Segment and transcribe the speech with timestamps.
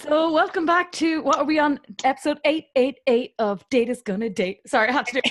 [0.00, 1.78] So, welcome back to what are we on?
[2.04, 4.60] Episode 888 of Daters Gonna Date.
[4.66, 5.30] Sorry, I had to do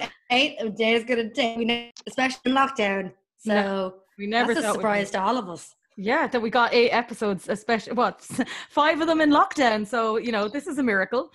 [0.30, 3.12] Eight of Daters Gonna Date, We especially in lockdown.
[3.36, 5.74] So, no, we never that's a surprise to all of us.
[5.98, 8.22] Yeah, that we got eight episodes, especially what
[8.70, 9.86] five of them in lockdown.
[9.86, 11.30] So you know, this is a miracle.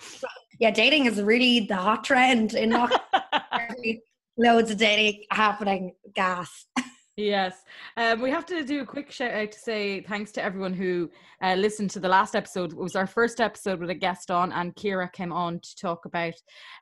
[0.60, 4.02] Yeah, dating is really the hot trend in lockdown.
[4.38, 5.94] Loads of dating happening.
[6.16, 6.66] Gas.
[7.18, 7.63] Yes.
[7.95, 11.09] Um, we have to do a quick shout out to say thanks to everyone who
[11.41, 12.73] uh, listened to the last episode.
[12.73, 16.06] It was our first episode with a guest on, and Kira came on to talk
[16.06, 16.33] about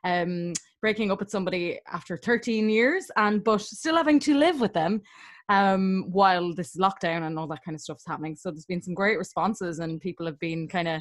[0.02, 4.72] um, breaking up with somebody after 13 years and but still having to live with
[4.72, 5.02] them
[5.48, 8.34] um, while this lockdown and all that kind of stuff's happening.
[8.34, 11.00] So there's been some great responses, and people have been kind of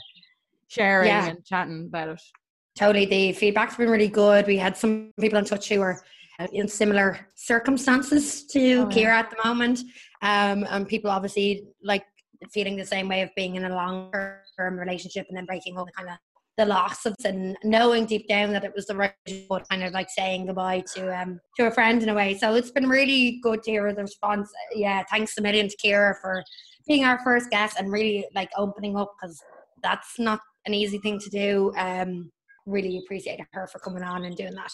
[0.68, 1.28] sharing yeah.
[1.28, 2.22] and chatting about it.
[2.76, 3.06] Totally.
[3.06, 4.46] The feedback's been really good.
[4.46, 6.04] We had some people in touch who were
[6.52, 9.80] in similar circumstances to oh, Kira at the moment.
[10.22, 12.06] Um, and people obviously like
[12.52, 14.12] feeling the same way of being in a long
[14.58, 16.18] term relationship and then breaking all the kind of
[16.58, 19.14] the loss of and knowing deep down that it was the right
[19.50, 22.38] but kind of like saying goodbye to um to a friend in a way.
[22.38, 24.52] So it's been really good to hear the response.
[24.74, 26.44] Yeah, thanks a million to Kira for
[26.88, 29.42] being our first guest and really like opening up because
[29.82, 31.74] that's not an easy thing to do.
[31.78, 32.32] Um
[32.66, 34.72] really appreciate her for coming on and doing that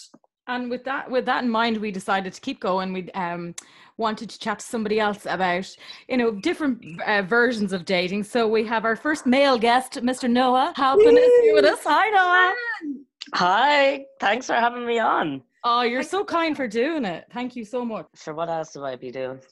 [0.49, 2.91] and with that with that in mind we decided to keep going.
[2.91, 3.55] We um,
[3.97, 5.75] wanted to chat to somebody else about
[6.07, 8.23] you know different uh, versions of dating.
[8.23, 10.73] So we have our first male guest mr noah.
[10.75, 11.79] Helping us here with us?
[11.83, 12.55] Hi noah.
[13.35, 14.05] Hi.
[14.19, 15.41] Thanks for having me on.
[15.63, 17.25] Oh you're so kind for doing it.
[17.31, 18.07] Thank you so much.
[18.15, 19.39] Sure what else do i be doing?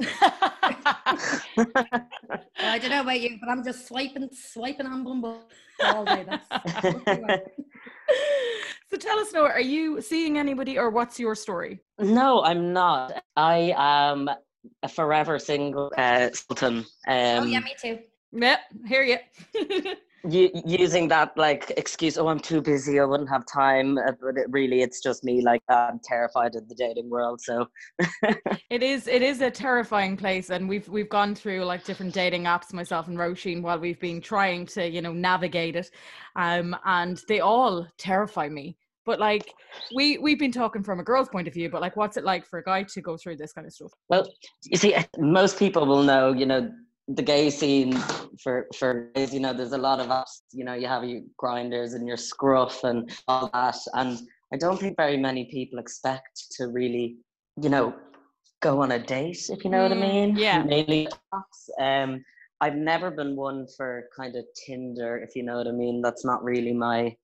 [1.57, 5.41] Well, i don't know about you but i'm just swiping swiping on bumble
[5.83, 6.25] all day.
[6.27, 6.47] That's
[8.89, 11.81] so tell us, Noah, are you seeing anybody or what's your story?
[11.99, 13.21] No, I'm not.
[13.35, 14.29] I am
[14.83, 16.77] a forever single uh, sultan.
[16.77, 17.99] Um, oh, yeah, me too.
[18.31, 19.95] Yep, hear you.
[20.29, 24.47] using that like excuse oh i'm too busy i wouldn't have time uh, but it
[24.49, 27.67] really it's just me like i'm terrified of the dating world so
[28.69, 32.43] it is it is a terrifying place and we've we've gone through like different dating
[32.43, 35.91] apps myself and Roisin while we've been trying to you know navigate it
[36.35, 38.75] um and they all terrify me
[39.07, 39.51] but like
[39.95, 42.45] we we've been talking from a girl's point of view but like what's it like
[42.45, 44.23] for a guy to go through this kind of stuff well
[44.65, 46.69] you see most people will know you know
[47.07, 47.93] the gay scene
[48.43, 50.41] for for gays, you know, there's a lot of us.
[50.51, 54.19] You know, you have your Grindrs and your scruff and all that, and
[54.53, 57.17] I don't think very many people expect to really,
[57.61, 57.95] you know,
[58.61, 60.35] go on a date if you know mm, what I mm, mean.
[60.35, 60.63] Yeah.
[60.63, 61.07] Mainly,
[61.79, 62.23] um,
[62.59, 66.01] I've never been one for kind of Tinder, if you know what I mean.
[66.01, 67.15] That's not really my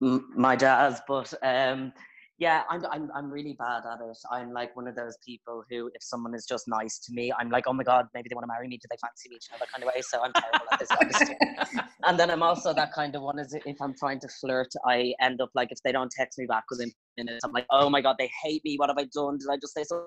[0.00, 1.92] my jazz, but um,
[2.38, 4.18] yeah, I'm, I'm, I'm really bad at it.
[4.30, 7.48] I'm like one of those people who, if someone is just nice to me, I'm
[7.48, 8.76] like, oh my God, maybe they want to marry me.
[8.76, 9.38] Do they fancy me?
[9.40, 10.02] You know, that kind of way.
[10.02, 10.88] So I'm terrible at this.
[10.88, 14.68] Kind and then I'm also that kind of one is if I'm trying to flirt,
[14.84, 17.88] I end up like, if they don't text me back within minutes, I'm like, oh
[17.88, 18.76] my God, they hate me.
[18.76, 19.38] What have I done?
[19.38, 20.06] Did I just say so?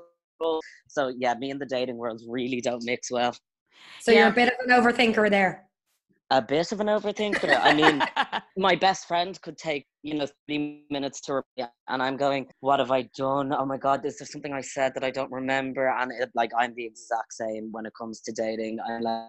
[0.88, 3.36] So yeah, me and the dating world really don't mix well.
[4.02, 4.20] So yeah.
[4.20, 5.70] you're a bit of an overthinker there
[6.32, 7.60] a bit of an overthinker.
[7.62, 8.04] I mean,
[8.60, 12.80] my best friend could take, you know, three minutes to reply, and I'm going, what
[12.80, 13.54] have I done?
[13.54, 15.88] Oh my God, is there something I said that I don't remember?
[15.88, 18.80] And it, like, I'm the exact same when it comes to dating.
[18.86, 19.28] I'm like,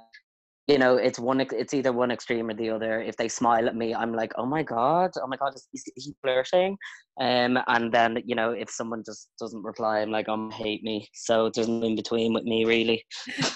[0.70, 3.00] you know it's one it's either one extreme or the other.
[3.00, 6.04] If they smile at me i'm like oh my god oh my god is, is
[6.06, 6.76] he flirting?
[7.20, 11.08] Um and then you know if someone just doesn't reply i'm like um hate me.
[11.12, 13.04] So there's no in between with me really.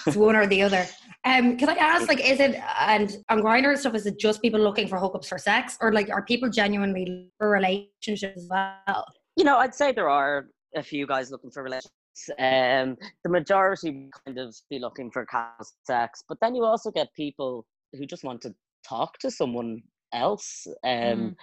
[0.07, 0.85] It's one or the other.
[1.23, 4.41] Um can i ask like is it and on Grindr and stuff is it just
[4.41, 9.05] people looking for hookups for sex or like are people genuinely for relationships as well?
[9.37, 12.04] You know i'd say there are a few guys looking for relationships
[12.39, 17.13] um, the majority kind of be looking for casual sex, but then you also get
[17.13, 18.53] people who just want to
[18.87, 19.81] talk to someone
[20.13, 20.67] else.
[20.83, 21.35] Um, mm.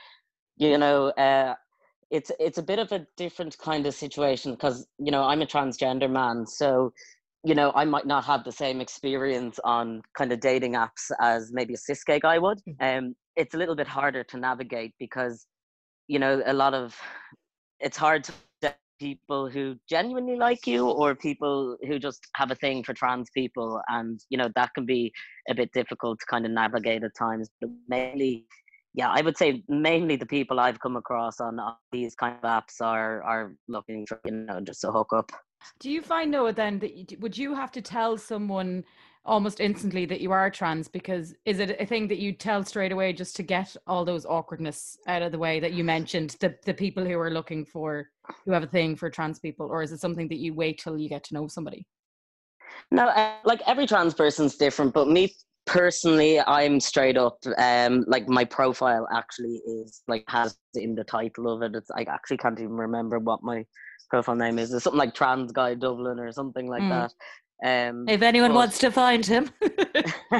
[0.56, 1.55] You know, uh,
[2.11, 5.47] it's it's a bit of a different kind of situation because you know I'm a
[5.47, 6.93] transgender man, so
[7.44, 11.50] you know I might not have the same experience on kind of dating apps as
[11.53, 12.61] maybe a cis gay guy would.
[12.69, 12.99] Mm.
[12.99, 15.47] Um, it's a little bit harder to navigate because
[16.06, 16.99] you know a lot of
[17.81, 18.32] it's hard to
[19.02, 23.81] people who genuinely like you or people who just have a thing for trans people
[23.88, 25.12] and you know that can be
[25.49, 28.46] a bit difficult to kind of navigate at times but mainly
[28.94, 31.58] yeah i would say mainly the people i've come across on,
[31.90, 35.32] these kind of apps are are looking for you know just a hook up.
[35.81, 38.84] Do you find noah then that you, would you have to tell someone
[39.25, 40.88] almost instantly that you are trans?
[40.88, 44.26] Because is it a thing that you tell straight away just to get all those
[44.26, 48.12] awkwardness out of the way that you mentioned the the people who are looking for
[48.45, 50.99] who have a thing for trans people or is it something that you wait till
[50.99, 51.87] you get to know somebody
[52.91, 55.33] no uh, like every trans person's different but me
[55.67, 61.49] personally i'm straight up um like my profile actually is like has in the title
[61.49, 63.65] of it it's i actually can't even remember what my
[64.11, 66.89] profile name is it's something like trans guy dublin or something like mm.
[67.63, 69.49] that um if anyone but, wants to find him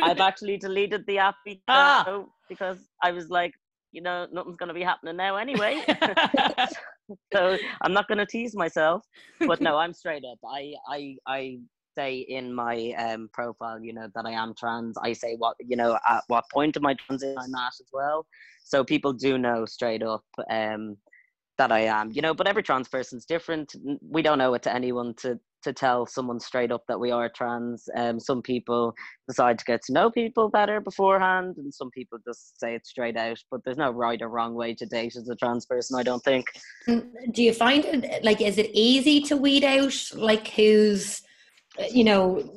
[0.00, 2.24] i've actually deleted the app because, ah.
[2.48, 3.54] because i was like
[3.92, 5.82] you know nothing's going to be happening now anyway
[7.32, 9.02] so i'm not going to tease myself
[9.46, 11.58] but no i'm straight up i i i
[11.98, 14.96] say in my um, profile, you know, that I am trans.
[15.02, 18.24] I say what, you know, at what point of my transition I'm at as well.
[18.62, 20.96] So people do know straight up um,
[21.56, 23.74] that I am, you know, but every trans person's different.
[24.00, 27.28] We don't owe it to anyone to to tell someone straight up that we are
[27.28, 27.88] trans.
[27.96, 28.94] Um, some people
[29.28, 33.16] decide to get to know people better beforehand, and some people just say it straight
[33.16, 33.38] out.
[33.50, 36.22] But there's no right or wrong way to date as a trans person, I don't
[36.22, 36.46] think.
[36.88, 41.22] Mm, do you find it like is it easy to weed out like who's
[41.90, 42.54] you know,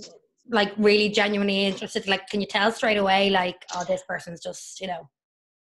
[0.50, 2.08] like really genuinely interested?
[2.08, 5.10] Like, can you tell straight away, like, oh, this person's just, you know?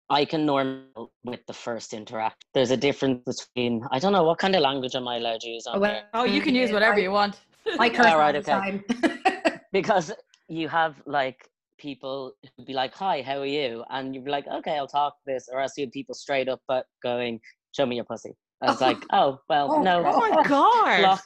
[0.10, 2.46] I can normal with the first interact.
[2.54, 5.50] There's a difference between I don't know what kind of language am I allowed to
[5.50, 6.76] use on oh, well, Oh, you can use mm-hmm.
[6.76, 7.40] whatever you want.
[7.80, 8.82] I curse all right, okay.
[9.72, 10.12] because
[10.48, 14.48] you have like people who'd be like, "Hi, how are you?" and you'd be like,
[14.48, 17.40] "Okay, I'll talk this," or else you have people straight up but going,
[17.72, 21.00] "Show me your pussy." I was like, "Oh, well, oh, no." Oh my god!
[21.00, 21.26] Block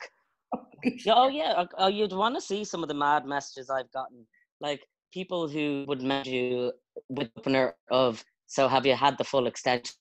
[1.07, 4.25] oh yeah, oh, oh you'd want to see some of the mad messages I've gotten,
[4.61, 4.81] like
[5.13, 6.71] people who would message you
[7.09, 9.95] with the opener of, "So have you had the full extension?"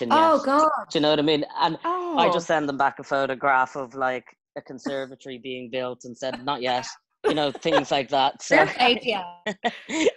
[0.00, 0.08] Yet?
[0.12, 0.70] Oh God!
[0.90, 1.44] Do you know what I mean?
[1.60, 2.16] And oh.
[2.16, 4.24] I just send them back a photograph of like
[4.56, 6.86] a conservatory being built and said, "Not yet."
[7.26, 8.40] You know, things like that.
[8.42, 8.66] So,
[9.02, 9.24] yeah.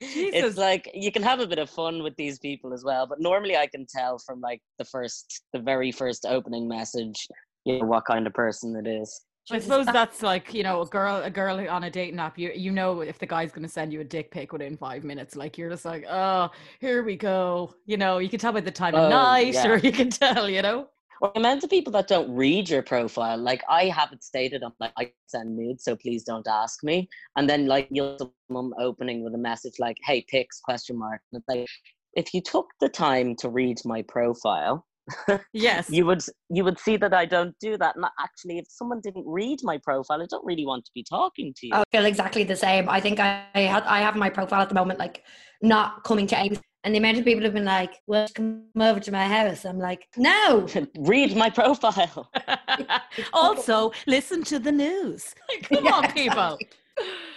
[0.00, 3.20] it's like you can have a bit of fun with these people as well but
[3.20, 7.28] normally i can tell from like the first the very first opening message
[7.64, 9.20] you know what kind of person it is.
[9.50, 12.52] I suppose that's like you know a girl a girl on a dating app you
[12.54, 15.34] you know if the guy's going to send you a dick pic within five minutes
[15.34, 16.50] like you're just like oh
[16.80, 19.66] here we go you know you can tell by the time of oh, night yeah.
[19.66, 20.86] or you can tell you know
[21.22, 24.72] well, amount of people that don't read your profile, like I have it stated on
[24.80, 27.08] like I send nudes, so please don't ask me.
[27.36, 28.16] And then like you'll
[28.50, 31.20] some opening with a message like, "Hey, pics?" question mark.
[31.32, 31.68] And it's like,
[32.14, 34.84] if you took the time to read my profile,
[35.52, 35.90] yes.
[35.90, 39.24] You would you would see that i don't do that and actually if someone didn't
[39.26, 41.74] read my profile i don't really want to be talking to you.
[41.74, 42.88] I feel exactly the same.
[42.88, 45.22] I think i i, had, I have my profile at the moment like
[45.60, 49.00] not coming to any and the amount of people have been like well come over
[49.00, 50.66] to my house i'm like no!
[50.98, 52.30] Read my profile.
[53.32, 55.34] Also listen to the news.
[55.64, 56.54] Come yeah, on people.
[56.54, 56.68] exactly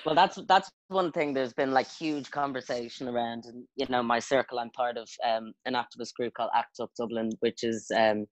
[0.06, 4.20] well that's that's one thing there's been like huge conversation around and you know my
[4.20, 4.60] circle.
[4.60, 8.26] I'm part of um, an activist group called act up dublin which is um,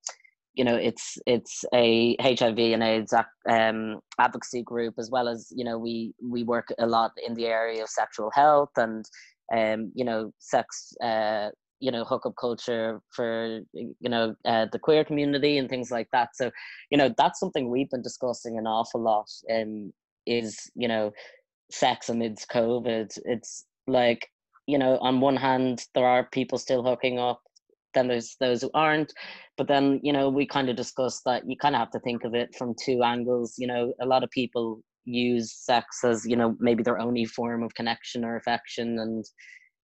[0.53, 3.13] you know it's it's a hiv and aids
[3.49, 7.45] um, advocacy group as well as you know we we work a lot in the
[7.45, 9.05] area of sexual health and
[9.55, 11.49] um, you know sex uh,
[11.79, 16.29] you know hookup culture for you know uh, the queer community and things like that.
[16.35, 16.51] So
[16.91, 19.91] you know that's something we've been discussing an awful lot um,
[20.25, 21.11] is you know
[21.71, 23.17] sex amidst covid.
[23.25, 24.27] It's like
[24.67, 27.41] you know on one hand there are people still hooking up
[27.93, 29.13] then there's those who aren't.
[29.57, 32.23] But then you know we kind of discussed that you kind of have to think
[32.23, 33.55] of it from two angles.
[33.57, 37.61] You know a lot of people use sex as you know maybe their only form
[37.63, 38.99] of connection or affection.
[38.99, 39.25] And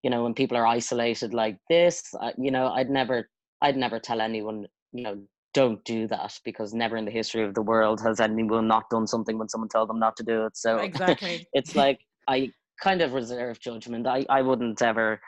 [0.04, 2.04] you know when people are isolated like this
[2.38, 3.30] you know i'd never
[3.62, 5.18] i'd never tell anyone you know
[5.54, 9.08] don't do that because never in the history of the world has anyone not done
[9.08, 10.56] something when someone told them not to do it.
[10.56, 12.52] So exactly, it's like I
[12.82, 14.08] kind of reserve judgment.
[14.08, 15.20] I I wouldn't ever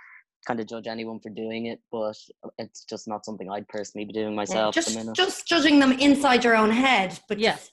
[0.45, 2.15] kind of judge anyone for doing it, but
[2.57, 4.75] it's just not something I'd personally be doing myself.
[4.75, 7.69] Yeah, just just judging them inside your own head, but yes.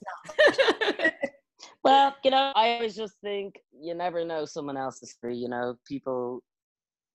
[1.85, 5.37] well, you know, I always just think you never know someone else's free.
[5.37, 6.43] You know, people,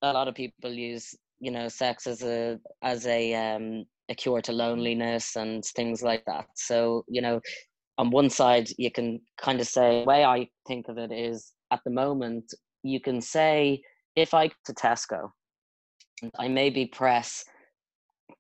[0.02, 4.41] a lot of people use you know sex as a as a um a cure
[4.41, 6.46] to loneliness and things like that.
[6.55, 7.41] So, you know,
[7.98, 11.51] on one side, you can kind of say, the way I think of it is
[11.72, 12.53] at the moment,
[12.84, 13.82] you can say,
[14.15, 15.29] if I go to Tesco,
[16.39, 17.43] I maybe press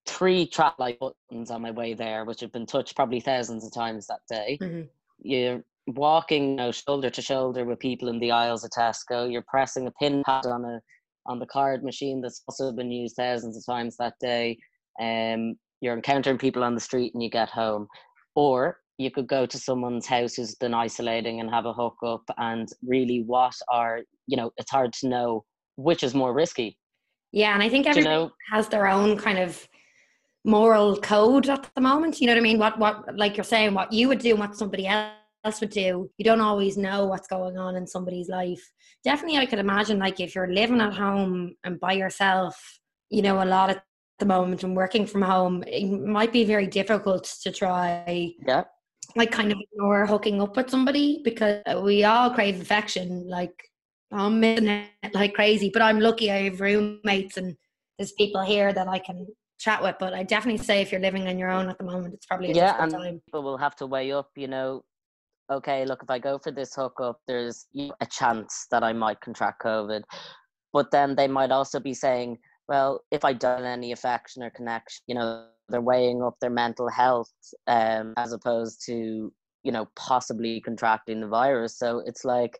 [0.05, 3.73] three trap light buttons on my way there, which have been touched probably thousands of
[3.73, 4.57] times that day.
[4.61, 4.87] Mm-hmm.
[5.19, 9.31] You're walking you know, shoulder to shoulder with people in the aisles of Tesco.
[9.31, 10.79] You're pressing a pin pad on a
[11.25, 14.57] on the card machine that's also been used thousands of times that day
[14.99, 17.87] um, you're encountering people on the street and you get home.
[18.35, 22.69] Or you could go to someone's house who's been isolating and have a hookup and
[22.87, 25.43] really what are, you know, it's hard to know
[25.75, 26.77] which is more risky.
[27.33, 29.67] Yeah, and I think everyone you know, has their own kind of
[30.45, 32.21] moral code at the moment.
[32.21, 32.59] You know what I mean?
[32.59, 36.09] What what like you're saying, what you would do and what somebody else would do.
[36.17, 38.63] You don't always know what's going on in somebody's life.
[39.03, 43.41] Definitely, I could imagine like if you're living at home and by yourself, you know,
[43.41, 43.83] a lot at
[44.23, 48.31] the moment and working from home, it might be very difficult to try.
[48.47, 48.63] Yeah.
[49.15, 53.27] Like kind of ignore hooking up with somebody because we all crave affection.
[53.29, 53.53] Like
[54.11, 57.55] I'm missing it like crazy, but I'm lucky I have roommates and
[57.97, 59.27] there's people here that I can
[59.59, 59.95] chat with.
[59.99, 62.51] But I definitely say if you're living on your own at the moment, it's probably
[62.51, 63.21] a yeah, and time.
[63.25, 64.83] people will have to weigh up, you know,
[65.51, 69.61] okay, look, if I go for this hookup, there's a chance that I might contract
[69.63, 70.03] COVID.
[70.71, 75.03] But then they might also be saying, well, if I don't any affection or connection,
[75.07, 77.31] you know, they're weighing up their mental health
[77.67, 79.31] um, as opposed to,
[79.63, 81.77] you know, possibly contracting the virus.
[81.77, 82.59] So it's like,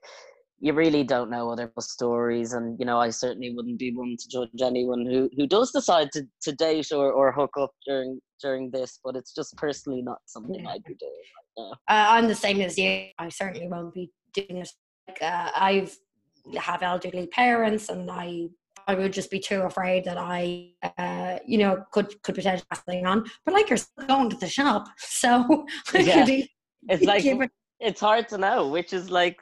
[0.60, 4.15] you really don't know other people's stories and you know i certainly wouldn't be one
[4.17, 8.17] to judge anyone who who does decide to, to date or, or hook up during
[8.41, 11.72] during this but it's just personally not something i'd be doing right now.
[11.89, 13.07] Uh, I'm the same as you.
[13.19, 14.69] I certainly won't be doing it.
[15.07, 15.98] Like, uh, I've
[16.57, 18.48] have elderly parents, and I
[18.88, 22.80] I would just be too afraid that I, uh, you know, could could potentially pass
[22.86, 23.25] something on.
[23.46, 26.25] But like you're going to the shop, so Yeah.
[26.90, 29.38] it's like it- it's hard to know which is like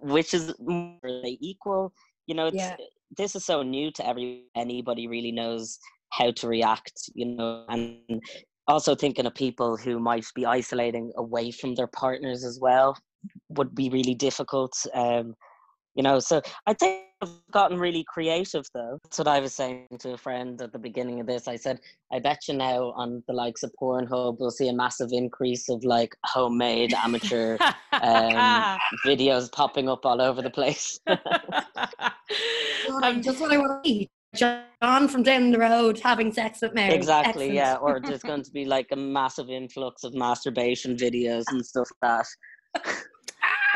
[0.00, 1.92] which is more they equal
[2.26, 2.76] you know it's Yeah.
[3.16, 5.78] this is so new to every anybody really knows
[6.10, 8.20] how to react you know and
[8.68, 12.94] also thinking of people who might be isolating away from their partners as well
[13.50, 15.34] would be really difficult um
[15.96, 19.86] you know so i think i've gotten really creative though that's what i was saying
[19.98, 21.80] to a friend at the beginning of this i said
[22.12, 25.82] i bet you now on the likes of pornhub we'll see a massive increase of
[25.84, 27.56] like homemade amateur
[27.92, 31.00] um, videos popping up all over the place
[33.00, 34.10] God, just what I want to see.
[34.34, 36.94] John from down the road having sex with Mary.
[36.94, 37.54] exactly Excellent.
[37.54, 41.88] yeah or there's going to be like a massive influx of masturbation videos and stuff
[42.02, 42.26] like
[42.84, 42.94] that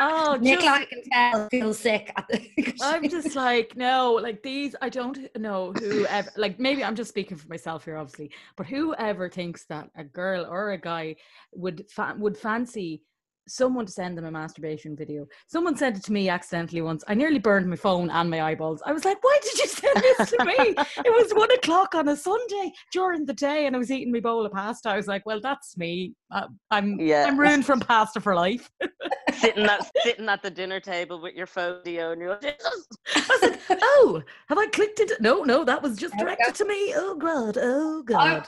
[0.00, 2.12] oh, Nick, just- I can tell, feels sick.
[2.82, 7.36] I'm just like, no, like these, I don't know whoever, like maybe I'm just speaking
[7.36, 11.16] for myself here, obviously, but whoever thinks that a girl or a guy
[11.52, 13.02] would fa- would fancy
[13.50, 15.26] someone to send them a masturbation video.
[15.48, 17.04] Someone sent it to me accidentally once.
[17.08, 18.82] I nearly burned my phone and my eyeballs.
[18.86, 20.54] I was like, why did you send this to me?
[21.04, 24.20] it was one o'clock on a Sunday during the day and I was eating my
[24.20, 24.88] bowl of pasta.
[24.88, 26.14] I was like, well, that's me.
[26.30, 27.26] Uh, I'm, Yeah.
[27.26, 28.70] I'm ruined from pasta for life.
[29.40, 32.86] sitting at sitting at the dinner table with your phone video and you're like, Jesus.
[33.14, 35.20] I was like, oh, have I clicked it?
[35.20, 36.92] No, no, that was just directed to me.
[36.96, 38.46] Oh God, oh God.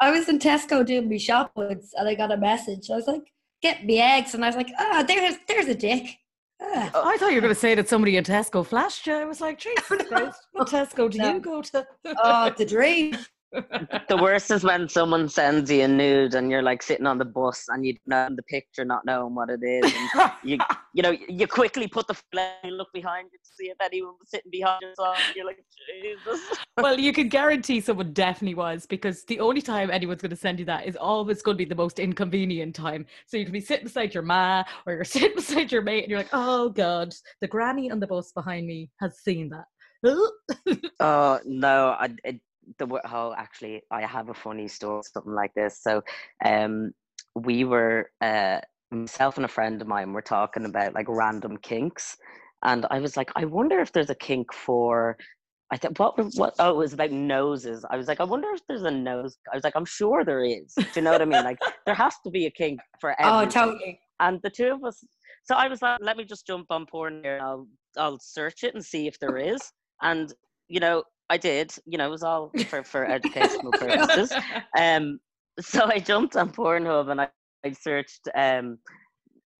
[0.00, 2.90] I was in Tesco doing my shop once and I got a message.
[2.90, 4.34] I was like, get me eggs.
[4.34, 6.18] And I was like, ah, there's there's a dick.
[6.60, 6.90] Ah.
[7.06, 9.14] I thought you were going to say that somebody in Tesco flashed you.
[9.14, 11.34] I was like, Jesus Christ, what Tesco do No.
[11.34, 11.86] you go to?
[12.22, 13.16] Oh, the dream.
[13.52, 17.24] The worst is when someone sends you a nude and you're like sitting on the
[17.24, 20.58] bus and you know the picture not knowing what it is and you
[20.94, 24.14] you know you quickly put the flag you look behind you to see if anyone
[24.20, 24.94] was sitting behind you
[25.34, 25.64] you're like
[26.02, 30.36] jesus well, you can guarantee someone definitely was because the only time anyone's going to
[30.36, 33.04] send you that is always going to be the most inconvenient time.
[33.26, 36.10] So you can be sitting beside your ma or you're sitting beside your mate and
[36.10, 39.64] you're like, oh God, the granny on the bus behind me has seen that.
[41.00, 42.40] oh no i it,
[42.78, 46.02] the oh actually i have a funny story something like this so
[46.44, 46.92] um
[47.34, 48.58] we were uh
[48.90, 52.16] myself and a friend of mine were talking about like random kinks
[52.64, 55.16] and i was like i wonder if there's a kink for
[55.70, 57.84] I thought what what oh it was about noses.
[57.90, 59.36] I was like, I wonder if there's a nose.
[59.52, 60.72] I was like, I'm sure there is.
[60.74, 61.44] Do you know what I mean?
[61.44, 64.00] Like there has to be a kink for Oh, totally.
[64.18, 65.04] And the two of us
[65.44, 68.64] so I was like, let me just jump on porn here and I'll I'll search
[68.64, 69.60] it and see if there is.
[70.02, 70.32] And
[70.68, 74.32] you know, I did, you know, it was all for, for educational purposes.
[74.78, 75.20] Um
[75.60, 77.28] so I jumped on Pornhub and I,
[77.64, 78.78] I searched um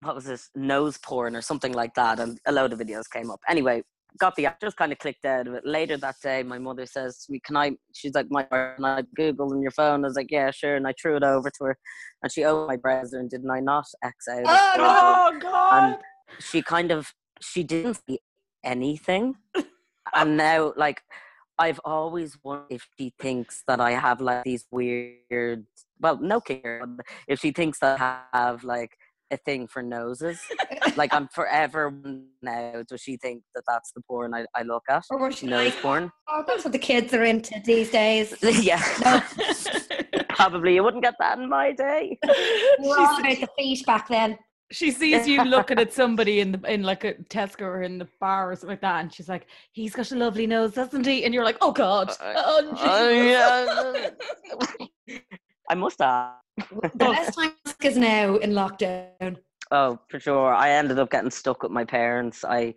[0.01, 3.29] what was this nose porn or something like that and a load of videos came
[3.29, 3.41] up.
[3.49, 3.83] Anyway,
[4.17, 5.65] got the app, just kind of clicked out of it.
[5.65, 7.71] Later that day, my mother says to me, Can I?
[7.93, 10.03] She's like, My, can I Google on your phone?
[10.03, 10.75] I was like, Yeah, sure.
[10.75, 11.77] And I threw it over to her.
[12.23, 14.43] And she opened my browser and didn't I not X out?
[14.45, 15.83] Oh, oh God.
[15.83, 15.97] And
[16.39, 18.19] she kind of, she didn't see
[18.63, 19.35] anything.
[20.15, 21.01] and now, like,
[21.59, 25.65] I've always wondered if she thinks that I have like these weird,
[25.99, 28.97] well, no care, but if she thinks that I have like
[29.31, 30.41] a thing for noses.
[30.95, 31.93] like I'm forever
[32.41, 32.83] now.
[32.87, 35.03] Does she think that that's the porn I, I look at?
[35.09, 36.11] Or was she Nose like, porn?
[36.27, 38.35] oh, that's what the kids are into these days.
[38.41, 38.81] yeah.
[40.29, 42.17] Probably you wouldn't get that in my day.
[42.79, 44.37] We were all about the feet back then.
[44.71, 48.07] She sees you looking at somebody in the in like a Tesco or in the
[48.19, 51.25] bar or something like that, and she's like, "He's got a lovely nose, doesn't he?"
[51.25, 54.09] And you're like, "Oh God, Uh, oh, oh, yeah.
[55.69, 56.33] I must have.
[56.81, 59.37] The best time is now in lockdown.
[59.71, 60.53] Oh, for sure.
[60.53, 62.43] I ended up getting stuck with my parents.
[62.43, 62.75] I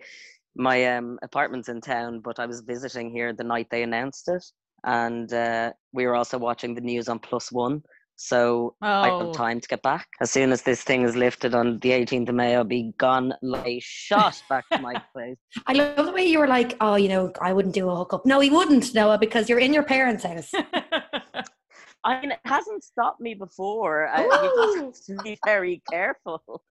[0.55, 4.45] my um apartment's in town, but I was visiting here the night they announced it,
[4.85, 7.83] and uh, we were also watching the news on Plus One.
[8.17, 9.27] So I Oh.
[9.27, 10.07] have time to get back.
[10.21, 13.35] As soon as this thing is lifted on the 18th of May, I'll be gone
[13.43, 15.39] like shot back to my place.
[15.67, 18.25] I love the way you were like, oh, you know, I wouldn't do a hookup.
[18.25, 20.53] No, he wouldn't, Noah, because you're in your parents' house.
[22.05, 24.09] I mean, it hasn't stopped me before.
[24.09, 25.17] I, you just have oh.
[25.17, 26.43] to be very careful.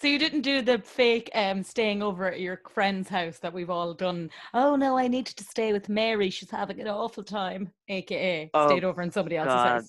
[0.00, 3.70] so you didn't do the fake um staying over at your friend's house that we've
[3.70, 4.30] all done.
[4.54, 6.30] Oh no, I needed to stay with Mary.
[6.30, 9.68] She's having an awful time, aka Oh, stayed over in somebody else's God.
[9.82, 9.88] house.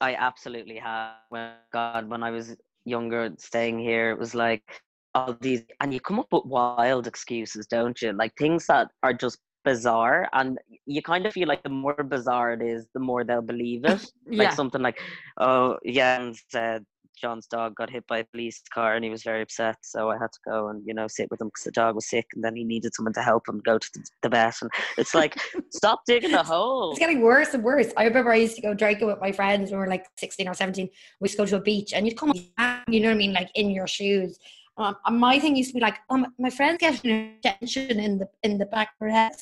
[0.00, 1.14] I absolutely have.
[1.28, 4.80] When God, when I was younger, staying here, it was like
[5.14, 8.12] all these, and you come up with wild excuses, don't you?
[8.12, 12.52] Like things that are just bizarre, and you kind of feel like the more bizarre
[12.54, 14.04] it is, the more they'll believe it.
[14.32, 14.98] Like something like,
[15.38, 16.84] "Oh, Jens said
[17.20, 20.14] John's dog got hit by a police car, and he was very upset, so I
[20.14, 22.42] had to go and you know sit with him because the dog was sick, and
[22.42, 25.36] then he needed someone to help him go to the, the vet, and it's like,
[25.70, 27.92] stop digging a hole." It's getting worse and worse.
[27.96, 30.48] I remember I used to go drinking with my friends when we were like 16
[30.48, 30.88] or 17.
[31.20, 33.18] We used to go to a beach and you'd come back, you know what I
[33.18, 34.38] mean, like in your shoes.
[34.76, 38.18] Um, and my thing used to be like, oh, my- my friend's getting attention in
[38.18, 39.32] the in the back of her head.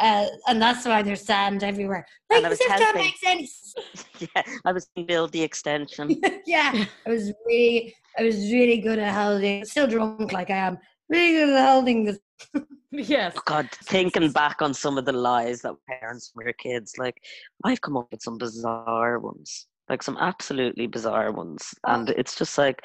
[0.00, 2.06] Uh, and that's why there's sand everywhere.
[2.30, 3.74] Like, I as was if that makes sense.
[4.18, 6.20] yeah, I was gonna build the extension.
[6.46, 9.64] yeah, I was really, I was really good at holding.
[9.64, 10.78] Still drunk like I am.
[11.10, 12.18] Really good at holding this.
[12.92, 13.36] Yes.
[13.44, 17.22] God, thinking back on some of the lies that parents were kids, like
[17.62, 21.94] I've come up with some bizarre ones, like some absolutely bizarre ones, Oh.
[21.94, 22.84] and it's just like,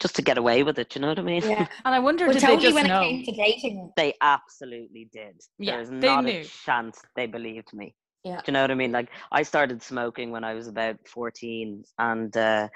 [0.00, 0.94] just to get away with it.
[0.94, 1.42] You know what I mean?
[1.42, 1.66] Yeah.
[1.84, 3.00] And I wonder But did they just when know?
[3.00, 3.92] it came to dating.
[3.96, 5.40] They absolutely did.
[5.58, 6.40] Yeah, There's they not knew.
[6.40, 7.94] a chance they believed me.
[8.24, 8.36] Yeah.
[8.36, 8.92] Do you know what I mean?
[8.92, 12.68] Like I started smoking when I was about 14, and uh,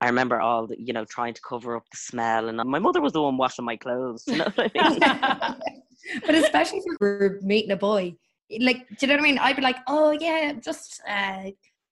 [0.00, 3.00] I remember all the, you know, trying to cover up the smell, and my mother
[3.00, 4.24] was the one washing my clothes.
[4.26, 5.00] You know what I mean?
[6.26, 8.14] but especially if we're meeting a boy,
[8.60, 9.38] like, do you know what I mean?
[9.38, 11.44] I'd be like, oh yeah, just uh,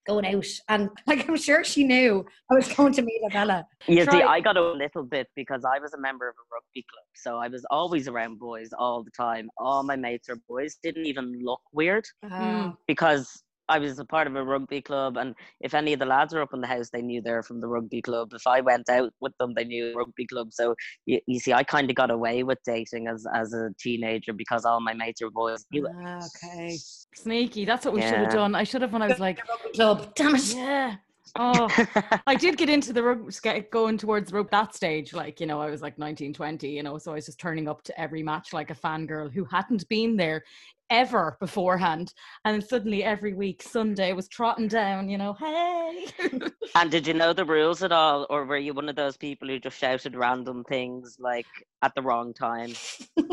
[0.06, 3.66] going out, and like I'm sure she knew I was going to meet a fella.
[3.86, 6.84] You see, I got a little bit because I was a member of a rugby
[6.90, 9.48] club, so I was always around boys all the time.
[9.58, 10.76] All my mates are boys.
[10.82, 15.34] Didn't even look weird Uh, because I was a part of a rugby club, and
[15.60, 17.68] if any of the lads were up in the house, they knew they're from the
[17.68, 18.34] rugby club.
[18.34, 20.52] If I went out with them, they knew the rugby club.
[20.52, 20.74] So
[21.06, 24.66] you, you see, I kind of got away with dating as as a teenager because
[24.66, 25.64] all my mates were boys.
[26.04, 26.76] Ah, okay.
[27.14, 27.64] Sneaky.
[27.64, 28.54] That's what we should have done.
[28.54, 29.40] I should have when I was like,
[29.74, 30.14] Club.
[30.14, 30.54] Damn it.
[30.54, 30.96] yeah.
[31.36, 31.66] Oh,
[32.26, 35.14] I did get into the rug, get going towards the rug that stage.
[35.14, 37.68] Like, you know, I was like 19, 20, you know, so I was just turning
[37.68, 40.44] up to every match like a fangirl who hadn't been there
[40.92, 42.12] ever beforehand.
[42.44, 46.06] And then suddenly every week, Sunday was trotting down, you know, hey.
[46.74, 49.48] and did you know the rules at all, or were you one of those people
[49.48, 51.46] who just shouted random things like
[51.82, 52.74] at the wrong time?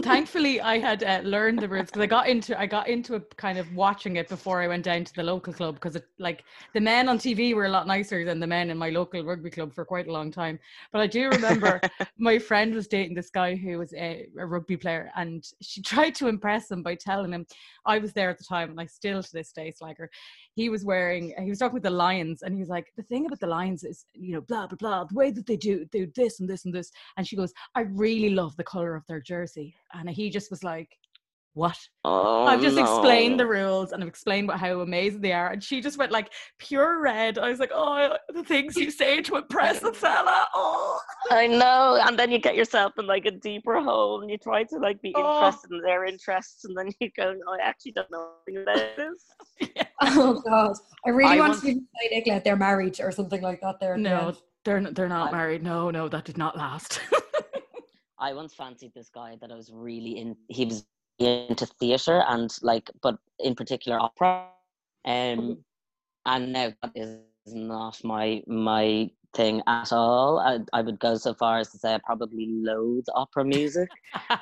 [0.02, 3.19] Thankfully, I had uh, learned the rules because I got into I got into a
[3.19, 6.45] kind of watching it before I went down to the local club because it like
[6.74, 9.50] the men on TV were a lot nicer than the men in my local rugby
[9.50, 10.58] club for quite a long time.
[10.93, 11.82] But I do remember
[12.17, 16.15] my friend was dating this guy who was a, a rugby player, and she tried
[16.15, 17.45] to impress him by telling him
[17.85, 20.09] I was there at the time, and I still to this day slag her.
[20.55, 23.25] He was wearing he was talking with the Lions, and he was like, the thing
[23.25, 26.12] about the Lions is you know blah blah blah the way that they do do
[26.15, 29.21] this and this and this, and she goes, I really love the color of their
[29.21, 30.89] jersey, and he just was like.
[31.60, 31.78] What?
[32.06, 35.50] Oh, I've just explained the rules and I've explained what, how amazing they are.
[35.50, 37.38] And she just went like pure red.
[37.38, 40.48] I was like, oh, the things you say to impress a fella.
[40.56, 40.98] Oh,
[41.32, 44.63] I know, and then you get yourself in like a deeper hole, and you try
[44.63, 45.19] to like be Oh.
[45.48, 48.95] interested in their interests, and then you go, oh, "I actually don't know anything about
[48.95, 50.78] this." Oh god.
[51.06, 53.95] I really I want once- to say Nicola they're married or something like that there.
[53.95, 54.38] at the no, end.
[54.63, 55.62] they're n- they're not I- married.
[55.62, 57.02] No, no, that did not last.
[58.22, 60.36] I once fancied this guy that I was really in.
[60.48, 60.86] He was
[61.19, 64.47] into theatre and like, but in particular opera.
[65.05, 65.63] Um,
[66.25, 70.39] and now that is not my my thing at all.
[70.39, 73.89] I, I would go so far as to say I probably loathe opera music.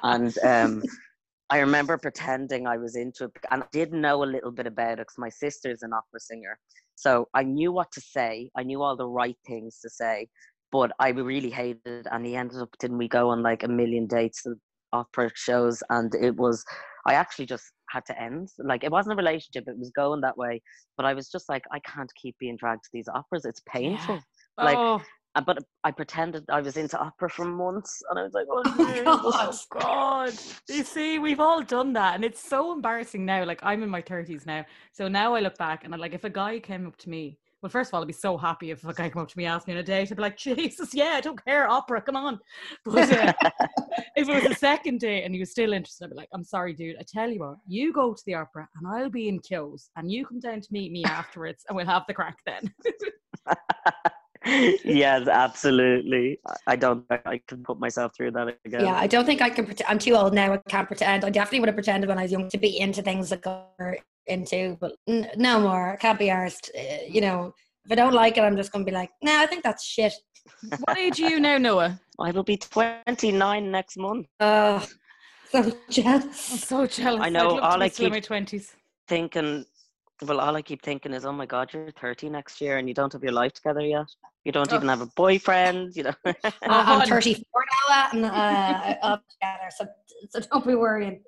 [0.04, 0.84] and um,
[1.50, 4.94] I remember pretending I was into it, and I did know a little bit about
[4.94, 6.60] it because my sister's an opera singer,
[6.96, 8.50] so I knew what to say.
[8.58, 10.28] I knew all the right things to say,
[10.72, 12.08] but I really hated it.
[12.12, 14.56] And he ended up, didn't we go on like a million dates to
[14.94, 15.82] opera shows?
[15.90, 16.64] And it was,
[17.06, 18.50] I actually just had to end.
[18.60, 20.62] Like it wasn't a relationship; it was going that way.
[20.98, 23.46] But I was just like, I can't keep being dragged to these operas.
[23.46, 24.22] It's painful.
[24.58, 25.02] Like, oh,
[25.36, 28.64] Uh, But I pretended I was into opera for months, and I was like, oh,
[28.76, 29.24] my God.
[29.24, 30.34] oh God.
[30.68, 32.16] You see, we've all done that.
[32.16, 33.46] And it's so embarrassing now.
[33.46, 34.66] Like I'm in my 30s now.
[34.92, 37.38] So now I look back and I'm like, if a guy came up to me
[37.62, 39.46] well, first of all, I'd be so happy if a guy came up to me,
[39.46, 42.16] asking me on a date, I'd be like, Jesus, yeah, I don't care, opera, come
[42.16, 42.40] on.
[42.86, 43.34] But uh,
[44.16, 46.44] if it was a second date and he was still interested, I'd be like, I'm
[46.44, 46.98] sorry, dude.
[47.00, 50.12] I tell you what, you go to the opera and I'll be in Kehoe's and
[50.12, 52.72] you come down to meet me afterwards and we'll have the crack then.
[54.86, 56.40] yes, absolutely.
[56.68, 58.82] I don't think I can put myself through that again.
[58.82, 59.90] Yeah, I don't think I can pretend.
[59.90, 60.54] I'm too old now.
[60.54, 61.26] I can't pretend.
[61.26, 63.98] I definitely would have pretended when I was young to be into things that are
[64.28, 65.94] into, but n- no more.
[65.94, 66.70] I can't be arsed.
[66.78, 67.54] Uh, you know,
[67.86, 69.64] if I don't like it, I'm just going to be like, no, nah, I think
[69.64, 70.14] that's shit.
[70.80, 72.00] what age are you now, Noah?
[72.20, 74.28] I will be 29 next month.
[74.40, 74.86] Oh,
[75.50, 76.52] so jealous.
[76.52, 77.22] I'm so jealous.
[77.22, 77.60] I know.
[77.60, 78.74] all I keep my 20s.
[79.08, 79.66] thinking,
[80.24, 82.94] well, all I keep thinking is, oh my God, you're 30 next year and you
[82.94, 84.08] don't have your life together yet.
[84.44, 84.76] You don't oh.
[84.76, 86.14] even have a boyfriend, you know.
[86.26, 86.32] uh,
[86.64, 87.44] I'm 34
[87.90, 89.86] now, and uh, up together, so,
[90.30, 91.22] so don't be worrying.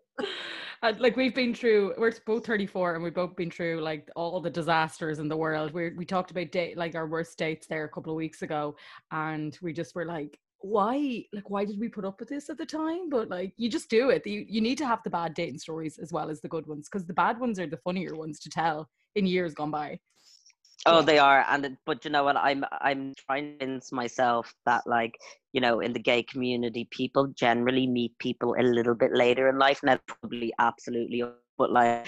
[0.81, 4.39] Uh, like we've been through we're both 34 and we've both been through like all
[4.39, 5.73] the disasters in the world.
[5.73, 8.75] We we talked about date like our worst dates there a couple of weeks ago
[9.11, 12.57] and we just were like why like why did we put up with this at
[12.57, 13.09] the time?
[13.09, 14.25] But like you just do it.
[14.25, 16.87] You, you need to have the bad dating stories as well as the good ones
[16.89, 19.99] because the bad ones are the funnier ones to tell in years gone by
[20.85, 24.81] oh they are and but you know what i'm i'm trying to convince myself that
[24.85, 25.13] like
[25.53, 29.57] you know in the gay community people generally meet people a little bit later in
[29.57, 31.23] life and that's probably absolutely
[31.57, 32.07] but like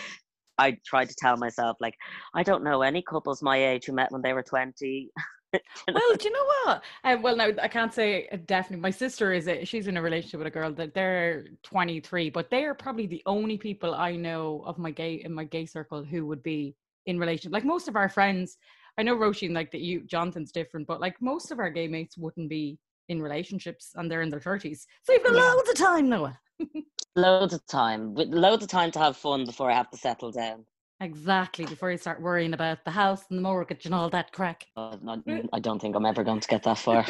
[0.57, 1.95] I tried to tell myself like
[2.36, 5.10] I don't know any couples my age who met when they were 20
[5.53, 6.84] well, do you know what?
[7.03, 8.81] Um, well, now I can't say uh, definitely.
[8.81, 12.49] My sister is a, she's in a relationship with a girl that they're 23, but
[12.49, 16.05] they are probably the only people I know of my gay in my gay circle
[16.05, 16.75] who would be
[17.06, 17.52] in relation.
[17.52, 18.58] Like most of our friends,
[18.98, 22.18] I know Roisin, like that you Jonathan's different, but like most of our gay mates
[22.18, 22.78] wouldn't be
[23.10, 24.86] in relationships and they're in their 30s.
[25.04, 25.42] So you've got yeah.
[25.42, 26.40] loads of time, Noah.
[27.16, 28.14] loads of time.
[28.14, 30.66] With loads of time to have fun before I have to settle down.
[31.02, 34.68] Exactly, before you start worrying about the house and the mortgage and all that crack.
[34.78, 37.04] Uh, not, I don't think I'm ever going to get that far.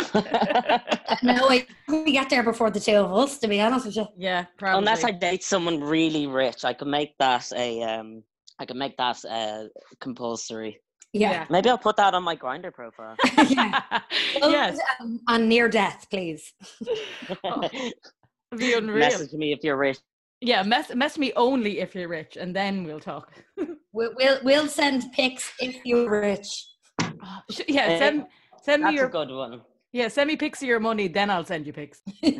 [1.24, 1.50] no,
[1.90, 4.08] we get there before the two of us, to be honest with you.
[4.18, 4.80] Yeah, probably.
[4.80, 8.24] Unless I date someone really rich, I can make that a um,
[8.62, 9.63] I can make that uh,
[10.00, 10.80] compulsory.
[11.13, 11.47] Yeah.
[11.50, 13.15] Maybe I'll put that on my Grindr profile.
[13.50, 13.82] yeah.
[14.36, 14.80] yes.
[15.00, 16.54] Um, on near death, please.
[17.43, 17.67] oh,
[18.56, 19.00] be unreal.
[19.00, 19.97] Message me if you're rich.
[20.41, 23.32] Yeah, mess mess me only if you're rich, and then we'll talk.
[23.93, 26.47] we'll, we'll we'll send pics if you're rich.
[27.02, 28.26] Oh, yeah, send
[28.63, 29.62] send me your good one.
[29.94, 32.02] Yeah, send me pics of your money, then I'll send you pics.
[32.24, 32.40] yeah,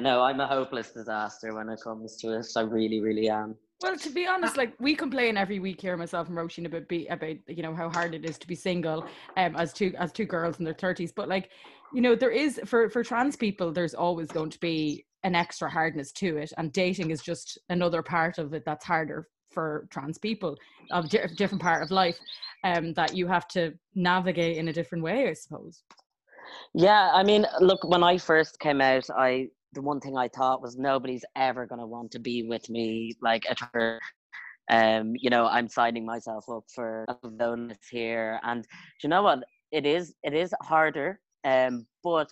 [0.00, 2.56] no, I'm a hopeless disaster when it comes to this.
[2.56, 3.54] I really, really am.
[3.80, 7.06] Well, to be honest, like we complain every week here, myself and Roisin, about be
[7.06, 10.26] about you know how hard it is to be single, um, as two as two
[10.26, 11.12] girls in their thirties.
[11.12, 11.50] But like,
[11.94, 15.70] you know, there is for for trans people, there's always going to be an extra
[15.70, 20.18] hardness to it, and dating is just another part of it that's harder for trans
[20.18, 20.56] people
[20.90, 22.18] of di- different part of life,
[22.64, 25.82] um, that you have to navigate in a different way, I suppose.
[26.74, 30.62] Yeah, I mean, look, when I first came out, I the one thing I thought
[30.62, 34.00] was nobody's ever going to want to be with me like at her.
[34.70, 38.64] Um, you know, I'm signing myself up for aloneness here, and
[39.02, 39.40] you know what?
[39.72, 42.30] It is it is harder, um, but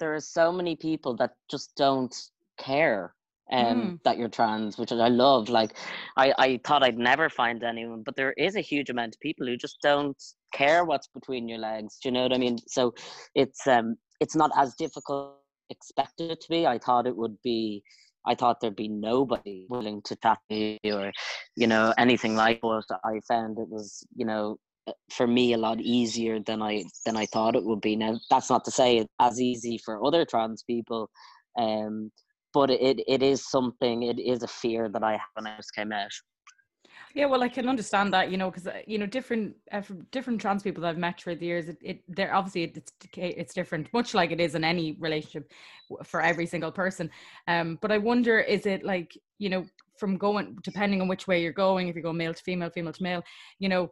[0.00, 2.14] there are so many people that just don't
[2.58, 3.14] care
[3.50, 3.98] um mm.
[4.04, 5.76] that you're trans which i love like
[6.16, 9.46] i i thought i'd never find anyone but there is a huge amount of people
[9.46, 10.22] who just don't
[10.54, 12.94] care what's between your legs do you know what i mean so
[13.34, 15.36] it's um it's not as difficult
[15.72, 16.66] expected it to be.
[16.66, 17.82] I thought it would be.
[18.24, 21.10] I thought there'd be nobody willing to chat to me or,
[21.56, 22.60] you know, anything like.
[22.62, 24.58] But I found it was, you know,
[25.10, 27.96] for me a lot easier than I than I thought it would be.
[27.96, 31.10] Now that's not to say it's as easy for other trans people,
[31.58, 32.12] um,
[32.52, 34.02] but it it is something.
[34.02, 36.12] It is a fear that I have when I first came out.
[37.14, 40.40] Yeah, well, I can understand that, you know, because uh, you know, different uh, different
[40.40, 43.92] trans people that I've met through the years, it, it they're obviously it's it's different,
[43.92, 45.52] much like it is in any relationship
[46.04, 47.10] for every single person.
[47.48, 49.66] Um, but I wonder, is it like you know,
[49.98, 52.92] from going depending on which way you're going, if you go male to female, female
[52.92, 53.22] to male,
[53.58, 53.90] you know,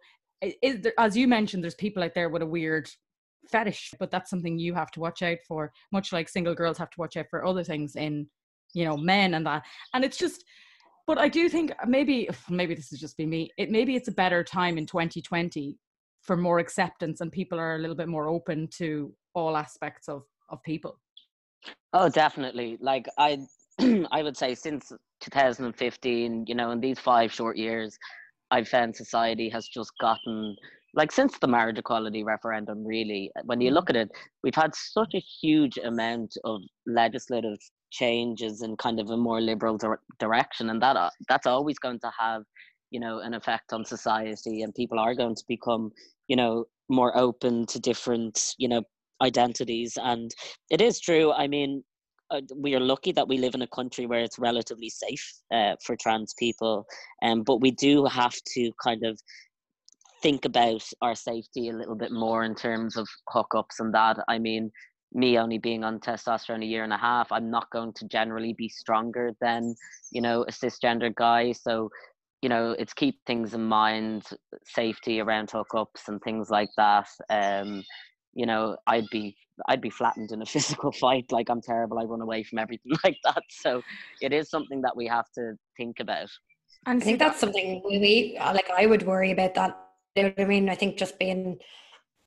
[0.63, 2.89] is there, as you mentioned, there's people out there with a weird
[3.51, 6.91] fetish, but that's something you have to watch out for, much like single girls have
[6.91, 8.27] to watch out for other things in,
[8.75, 9.63] you know, men and that,
[9.95, 10.45] and it's just
[11.11, 13.51] but I do think maybe maybe this is just be me.
[13.59, 15.77] It maybe it's a better time in 2020
[16.23, 20.23] for more acceptance and people are a little bit more open to all aspects of
[20.51, 21.01] of people.
[21.93, 22.79] Oh, definitely.
[22.81, 23.41] Like I
[24.13, 27.99] I would say since 2015, you know, in these five short years,
[28.53, 30.55] I've found society has just gotten
[30.95, 33.97] like since the marriage equality referendum really when you look mm-hmm.
[33.97, 37.59] at it we've had such a huge amount of legislative
[37.91, 39.79] changes in kind of a more liberal
[40.19, 42.43] direction and that uh, that's always going to have
[42.91, 45.91] you know an effect on society and people are going to become
[46.29, 48.83] you know more open to different you know
[49.23, 50.33] identities and
[50.71, 51.83] it is true i mean
[52.31, 55.75] uh, we are lucky that we live in a country where it's relatively safe uh,
[55.85, 56.87] for trans people
[57.23, 59.19] um, but we do have to kind of
[60.23, 64.39] think about our safety a little bit more in terms of hookups and that i
[64.39, 64.71] mean
[65.13, 68.53] me only being on testosterone a year and a half i'm not going to generally
[68.53, 69.75] be stronger than
[70.11, 71.53] you know a cisgender guy.
[71.53, 71.91] So
[72.43, 74.25] you know it's keep things in mind
[74.65, 77.09] safety around hookups and things like that.
[77.29, 77.85] Um
[78.35, 79.37] you know i'd be
[79.69, 81.31] i'd be flattened in a physical fight.
[81.31, 81.99] Like i'm terrible.
[81.99, 83.43] I run away from everything like that.
[83.51, 83.83] So
[84.21, 86.31] it is something that we have to think about.
[86.87, 89.77] And i think that's something we like i would worry about that.
[90.17, 90.69] You know what i mean?
[90.69, 91.59] I think just being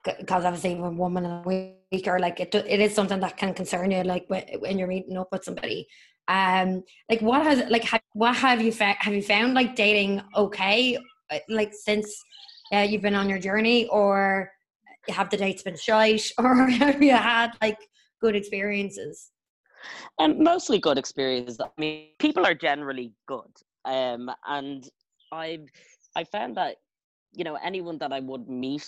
[0.03, 3.91] because obviously when woman and weak or like it, it is something that can concern
[3.91, 5.87] you like when you're meeting up with somebody.
[6.27, 10.21] Um like what has like ha- what have you found have you found like dating
[10.35, 10.97] okay
[11.31, 12.15] uh, like since
[12.73, 13.87] uh, you've been on your journey?
[13.87, 14.51] Or
[15.09, 16.31] have the dates been shite?
[16.37, 17.77] Or have you had like
[18.21, 19.31] good experiences?
[20.19, 21.59] And um, mostly good experiences.
[21.59, 23.51] I mean people are generally good.
[23.85, 24.89] Um and
[25.33, 25.67] i've
[26.15, 26.77] i found that
[27.33, 28.87] you know anyone that i would meet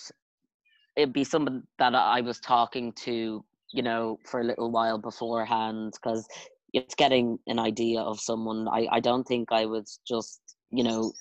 [0.96, 5.92] it'd be someone that I was talking to, you know, for a little while beforehand
[5.94, 6.26] because
[6.72, 8.68] it's getting an idea of someone.
[8.68, 11.12] I, I don't think I was just, you know,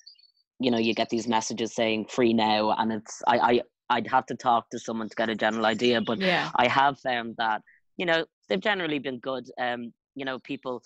[0.59, 4.25] you know, you get these messages saying free now and it's I, I I'd have
[4.27, 6.01] to talk to someone to get a general idea.
[6.01, 6.49] But yeah.
[6.55, 7.61] I have found that,
[7.97, 9.47] you know, they've generally been good.
[9.59, 10.81] Um, you know, people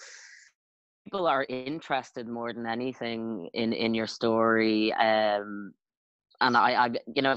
[1.06, 5.72] people are interested more than anything in in your story um
[6.42, 7.36] and i i you know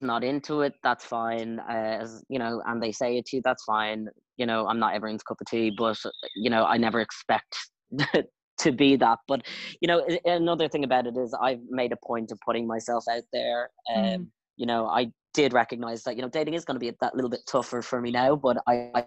[0.00, 1.60] not into it, that's fine.
[1.60, 4.08] Uh, as you know, and they say it to you, that's fine.
[4.36, 5.98] You know, I'm not everyone's cup of tea, but
[6.36, 7.56] you know, I never expect
[8.58, 9.18] to be that.
[9.28, 9.46] But
[9.80, 13.24] you know, another thing about it is I've made a point of putting myself out
[13.32, 13.70] there.
[13.94, 14.26] Um, mm.
[14.56, 17.30] You know, I did recognize that you know dating is going to be that little
[17.30, 19.06] bit tougher for me now, but I,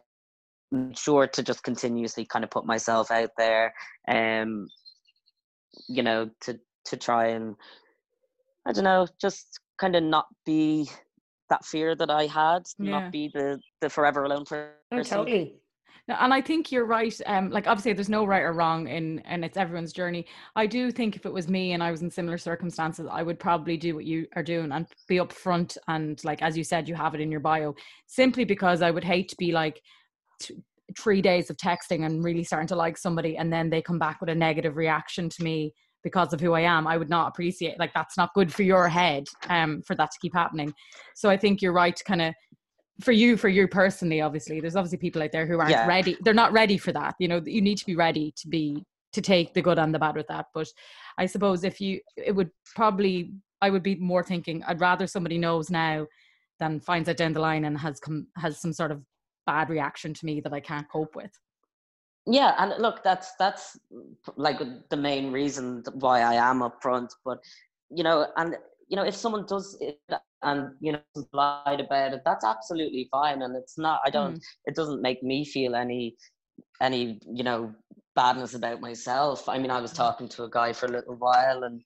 [0.73, 3.73] I'm sure to just continuously kind of put myself out there.
[4.07, 4.67] Um,
[5.87, 7.55] you know, to to try and
[8.65, 10.89] I don't know, just kind of not be
[11.49, 12.91] that fear that I had, yeah.
[12.91, 14.71] not be the the forever alone person.
[14.93, 15.55] Oh, totally.
[16.07, 17.13] and I think you're right.
[17.25, 20.25] Um, like obviously, there's no right or wrong in, and it's everyone's journey.
[20.55, 23.39] I do think if it was me and I was in similar circumstances, I would
[23.39, 26.95] probably do what you are doing and be upfront and like as you said, you
[26.95, 27.75] have it in your bio.
[28.07, 29.81] Simply because I would hate to be like
[30.39, 30.63] t-
[30.97, 34.21] three days of texting and really starting to like somebody, and then they come back
[34.21, 37.79] with a negative reaction to me because of who I am, I would not appreciate
[37.79, 40.73] like that's not good for your head um for that to keep happening.
[41.15, 42.33] So I think you're right to kind of
[43.01, 45.87] for you for you personally obviously there's obviously people out there who aren't yeah.
[45.87, 48.83] ready they're not ready for that you know you need to be ready to be
[49.13, 50.67] to take the good and the bad with that but
[51.17, 55.37] i suppose if you it would probably i would be more thinking i'd rather somebody
[55.37, 56.05] knows now
[56.59, 59.01] than finds out down the line and has come has some sort of
[59.47, 61.31] bad reaction to me that i can't cope with
[62.25, 63.77] yeah and look that's that's
[64.37, 64.59] like
[64.89, 67.39] the main reason why i am upfront but
[67.89, 68.55] you know and
[68.87, 69.99] you know if someone does it
[70.43, 70.99] and you know
[71.33, 74.41] lied about it that's absolutely fine and it's not i don't mm.
[74.65, 76.15] it doesn't make me feel any
[76.81, 77.73] any you know
[78.15, 79.97] badness about myself i mean i was mm.
[79.97, 81.81] talking to a guy for a little while and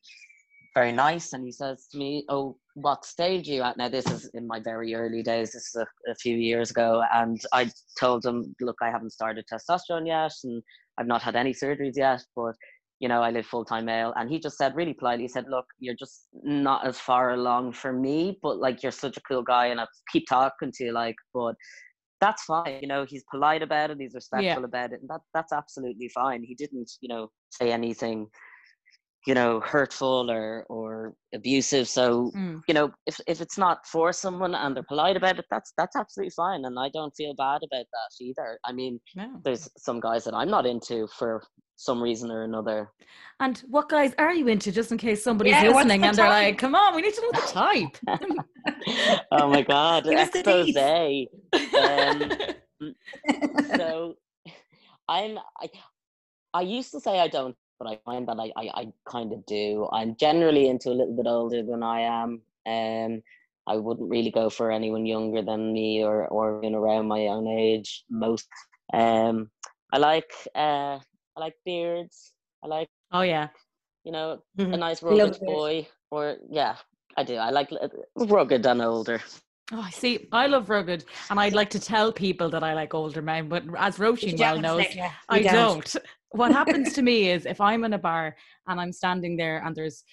[0.78, 3.64] very nice and he says to me oh what stage are you?
[3.64, 6.70] At now this is in my very early days this is a, a, few years
[6.70, 10.62] ago and i told him look i haven't started testosterone yet and
[10.98, 12.54] i've not had any surgeries yet but
[13.00, 14.14] you know i live full-time male.
[14.16, 17.74] And he just said really politely he said look you're just not as far along
[17.74, 20.94] for me but like you're such a cool guy and i keep talking to you
[20.94, 21.56] like but
[22.22, 24.72] that's fine you know he's polite about it he's respectful yeah.
[24.72, 26.44] about it and that that's absolutely fine.
[26.44, 28.28] He didn't you know say anything
[29.28, 32.62] you know hurtful or or abusive so mm.
[32.68, 35.98] you know if, if it's not for someone and they're polite about it that's that's
[35.98, 38.58] absolutely fine and i don't feel bad about that either.
[38.64, 39.42] I mean no.
[39.44, 41.44] there's some guys that i'm not into for
[41.80, 42.90] some reason or another.
[43.40, 46.28] And what guys are you into just in case somebody's yeah, listening the and they're
[46.28, 47.98] like come on we need to know the type.
[49.32, 50.76] Oh my god expose.
[50.78, 52.32] um,
[53.78, 54.16] so
[55.08, 55.70] i'm I,
[56.54, 59.46] I used to say i don't but I find that I, I, I kind of
[59.46, 59.88] do.
[59.92, 62.42] I'm generally into a little bit older than I am.
[62.66, 63.22] Um,
[63.68, 67.48] I wouldn't really go for anyone younger than me or or in around my own
[67.48, 68.04] age.
[68.10, 68.48] Most.
[68.94, 69.50] Um,
[69.92, 71.00] I like uh,
[71.36, 72.34] I like beards.
[72.64, 72.90] I like.
[73.12, 73.50] Oh yeah.
[74.04, 74.74] You know, mm-hmm.
[74.74, 76.78] a nice rugged boy, or yeah,
[77.18, 77.36] I do.
[77.36, 77.70] I like
[78.16, 79.22] rugged and older.
[79.74, 80.30] Oh, I see.
[80.32, 83.64] I love rugged, and I'd like to tell people that I like older men, but
[83.78, 84.86] as Roisin well knows,
[85.28, 85.96] I don't.
[86.32, 88.36] What happens to me is if I'm in a bar
[88.68, 90.04] and I'm standing there and there's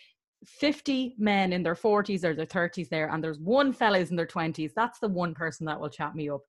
[0.46, 4.26] 50 men in their 40s or their 30s there, and there's one fellas in their
[4.26, 4.72] 20s.
[4.76, 6.42] That's the one person that will chat me up.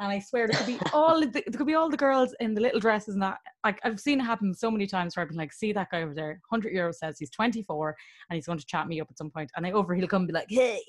[0.00, 2.54] And I swear there could be all the, there could be all the girls in
[2.54, 3.38] the little dresses and that.
[3.64, 6.02] Like I've seen it happen so many times where I've been like, see that guy
[6.02, 7.96] over there, 100 euro says he's 24
[8.30, 9.50] and he's going to chat me up at some point.
[9.56, 10.80] And I over he'll come and be like, hey,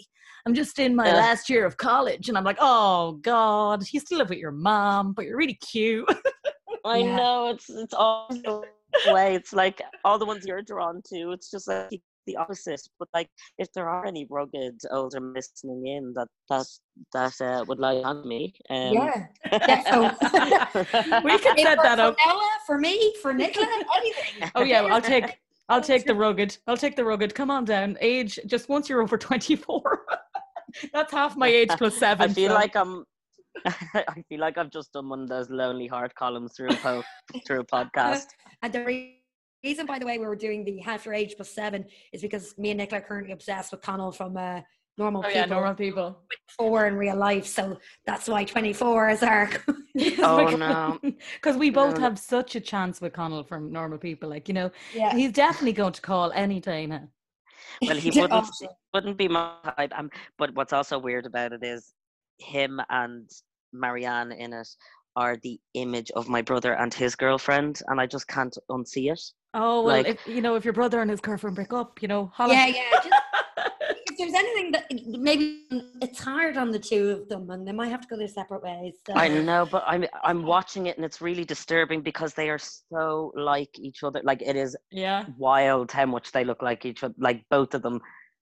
[0.45, 1.15] I'm just in my Yeah.
[1.15, 2.29] last year of college.
[2.29, 6.07] And I'm like, oh God, you still live with your mom, but you're really cute.
[6.85, 7.15] I Yeah.
[7.15, 8.63] know it's it's all the
[9.13, 9.35] way.
[9.35, 11.31] It's like all the ones you're drawn to.
[11.31, 12.81] It's just like the opposite.
[12.99, 16.65] But like, if there are any rugged older men listening in that that
[17.13, 19.25] that uh, would like on me, um, Yeah.
[19.51, 22.15] Yeah, so- we could set for, that for up.
[22.25, 24.49] Noah, for me, for Nicola, anything.
[24.55, 25.39] Oh yeah, well, I'll take
[25.69, 26.57] I'll take the rugged.
[26.67, 27.35] I'll take the rugged.
[27.35, 27.97] Come on down.
[28.01, 30.05] Age just once you're over 24.
[30.93, 32.29] That's half my age plus seven.
[32.29, 33.05] I feel so- like I'm.
[33.93, 37.03] I feel like I've just done one of those lonely heart columns through a po-
[37.45, 38.27] through a podcast.
[38.61, 39.21] And the re-
[39.63, 42.57] reason, by the way, we were doing the half your age plus seven is because
[42.57, 44.59] me and Nicola are currently obsessed with Connell from uh,
[44.97, 45.39] Normal Oh People.
[45.39, 46.19] yeah, normal people.
[46.57, 49.49] Four in real life, so that's why twenty four is our.
[50.21, 50.99] Oh, no.
[51.01, 52.01] Because we both No.
[52.01, 54.29] have such a chance with Connell from normal people.
[54.29, 55.13] Like you know, yeah.
[55.13, 57.07] he's definitely going to call any day now.
[57.81, 58.69] Well, he wouldn't obviously.
[58.93, 59.91] wouldn't be my type.
[59.97, 61.93] Um, but what's also weird about it is
[62.37, 63.29] him and
[63.73, 64.67] Marianne in it
[65.15, 69.21] are the image of my brother and his girlfriend, and I just can't unsee it.
[69.53, 72.07] Oh well, Like- if you know, if your brother and his girlfriend break up, you
[72.07, 72.53] know, holla.
[72.53, 72.91] Yeah, yeah.
[72.93, 73.09] Just,
[74.07, 74.85] if there's anything that
[75.19, 75.65] maybe
[76.01, 78.61] it's hard on the two of them, and they might have to go their separate
[78.61, 78.95] ways.
[79.07, 79.13] So.
[79.15, 83.33] I know, but I'm I'm watching it and it's really disturbing because they are so
[83.35, 84.21] like each other.
[84.23, 85.25] Like it is yeah.
[85.37, 87.99] wild how much they look like each other, like both of them.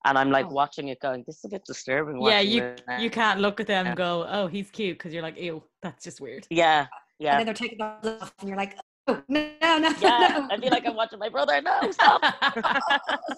[0.07, 0.53] And I'm like Oh.
[0.61, 3.85] watching it, going, "This is a bit disturbing." Yeah, you you can't look at them
[3.85, 3.89] Yeah.
[3.91, 6.87] and go, "Oh, he's cute," because you're like, "Ew, that's just weird." Yeah,
[7.19, 7.31] yeah.
[7.31, 9.89] And then they're taking those off, and you're like, oh no, no, no.
[9.99, 10.27] yeah.
[10.39, 10.47] no.
[10.51, 11.61] I feel like I'm watching my brother.
[11.61, 12.21] No, stop.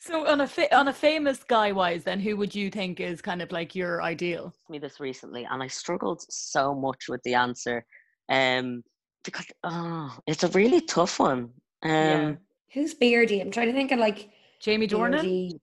[0.00, 3.20] so on a fa- on a famous guy wise, then who would you think is
[3.20, 4.54] kind of like your ideal?
[4.68, 7.84] me this recently, and I struggled so much with the answer,
[8.28, 8.82] um,
[9.24, 11.50] because oh, it's a really tough one.
[11.82, 12.34] Um, Yeah.
[12.74, 13.40] Who's beardy?
[13.40, 14.28] I'm trying to think of like
[14.60, 15.22] Jamie Dornan.
[15.22, 15.60] beardy.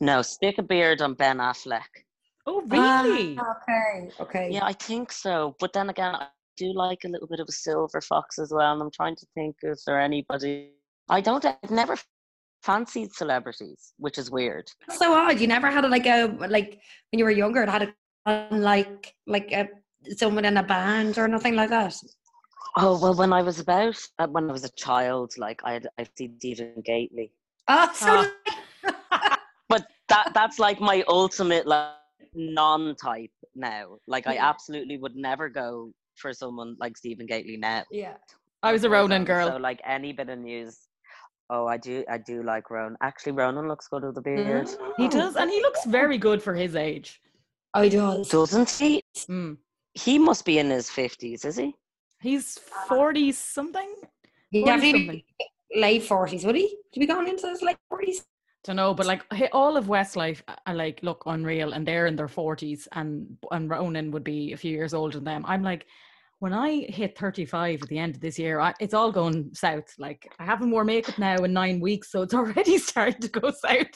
[0.00, 1.82] no, stick a beard on Ben Affleck.
[2.46, 3.36] Oh, really?
[3.38, 4.48] Ah, okay, okay.
[4.50, 5.56] Yeah, I think so.
[5.58, 8.72] But then again, I do like a little bit of a silver fox as well.
[8.72, 10.70] And I'm trying to think, is there anybody?
[11.08, 11.44] I don't.
[11.44, 11.96] I've never
[12.62, 14.70] fancied celebrities, which is weird.
[14.86, 15.40] That's so odd.
[15.40, 17.62] You never had a, like a like when you were younger.
[17.62, 17.92] It had
[18.26, 19.68] a like like a
[20.16, 21.94] someone in a band or nothing like that.
[22.76, 25.88] Oh well, when I was about uh, when I was a child, like I had
[25.98, 27.32] I've seen Stephen Gately,
[27.68, 28.30] Oh, so
[29.12, 29.38] Ah.
[29.68, 31.90] but that that's like my ultimate like
[32.34, 33.96] non-type now.
[34.06, 37.84] Like I absolutely would never go for someone like Stephen Gately now.
[37.90, 38.14] yeah.
[38.62, 39.48] I was a Ronan girl.
[39.48, 40.78] So like any bit of news.
[41.50, 42.04] Oh, I do.
[42.10, 42.96] I do like Ronan.
[43.02, 46.54] Actually, Ronan looks good with the beard, He does, and he looks very good for
[46.54, 47.20] his age.
[47.74, 48.28] Oh, he does.
[48.28, 49.02] doesn't he?
[49.28, 49.56] Mm.
[49.94, 51.74] He must be in his fifties, is he?
[52.20, 53.94] He's forty something.
[54.50, 55.22] He 40 definitely something.
[55.74, 56.44] Late forties.
[56.44, 56.76] Would he?
[56.94, 58.24] To be going into his late forties?
[58.64, 62.16] Don't know, but like all of Westlife, uh, I like look unreal, and they're in
[62.16, 65.44] their forties, and and Ronan would be a few years older than them.
[65.46, 65.86] I'm like,
[66.40, 69.94] when I hit 35 at the end of this year, I, it's all going south.
[69.98, 73.50] Like I haven't worn makeup now in nine weeks, so it's already starting to go
[73.50, 73.86] south.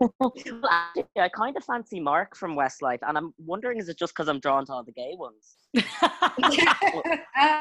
[0.18, 0.34] well,
[0.68, 4.28] actually, I kind of fancy Mark from Westlife, and I'm wondering is it just because
[4.28, 5.56] I'm drawn to all the gay ones?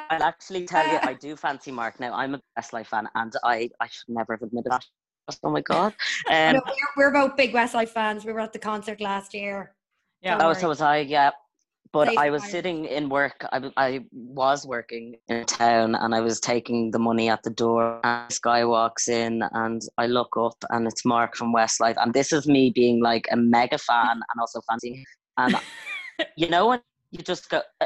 [0.09, 2.13] I'll actually tell you, I do fancy Mark now.
[2.13, 4.85] I'm a Westlife fan, and I I should never have admitted that.
[5.43, 5.93] Oh my god!
[6.29, 6.61] Um, No,
[6.97, 8.25] we're, we're both big Westlife fans.
[8.25, 9.73] We were at the concert last year.
[10.21, 10.31] yeah.
[10.31, 10.55] Don't oh, worry.
[10.55, 10.97] so was I.
[10.99, 11.31] Yeah,
[11.93, 12.51] but Safe I was fire.
[12.51, 13.45] sitting in work.
[13.51, 17.99] I, I was working in town, and I was taking the money at the door.
[18.03, 21.97] And this guy walks in, and I look up, and it's Mark from Westlife.
[21.97, 24.95] And this is me being like a mega fan, and also fancying.
[24.95, 25.05] him.
[25.37, 25.55] And
[26.35, 27.85] you know when you just go, uh,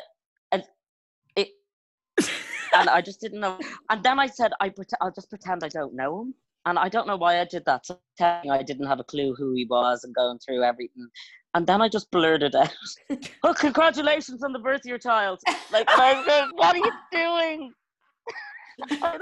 [2.76, 3.60] and I just didn't know.
[3.90, 6.34] And then I said, I pret- I'll just pretend I don't know him.
[6.68, 7.86] And I don't know why I did that.
[7.86, 11.08] So telling I didn't have a clue who he was and going through everything.
[11.54, 12.74] And then I just blurted out,
[13.44, 15.40] "Oh, congratulations on the birth of your child!"
[15.72, 17.72] Like, and what are you doing?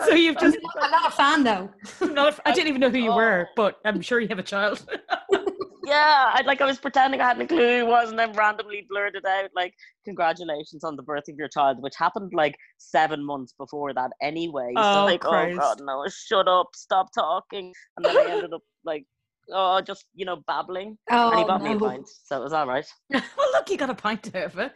[0.08, 1.70] So you've just I'm not a fan though.
[2.02, 4.84] not, I didn't even know who you were, but I'm sure you have a child.
[5.86, 8.86] yeah, I like I was pretending I hadn't a clue who was, and then randomly
[8.90, 9.74] blurted out like,
[10.06, 14.74] "Congratulations on the birth of your child," which happened like seven months before that anyway.
[14.78, 15.58] Oh, so like, Christ.
[15.62, 19.06] oh god, no, shut up, stop talking, and then I ended up like,
[19.52, 22.54] oh, just you know, babbling, Oh, and he bought me a pint, so it was
[22.54, 22.86] all right.
[23.10, 23.22] well,
[23.52, 24.72] look, you got a pint out of it.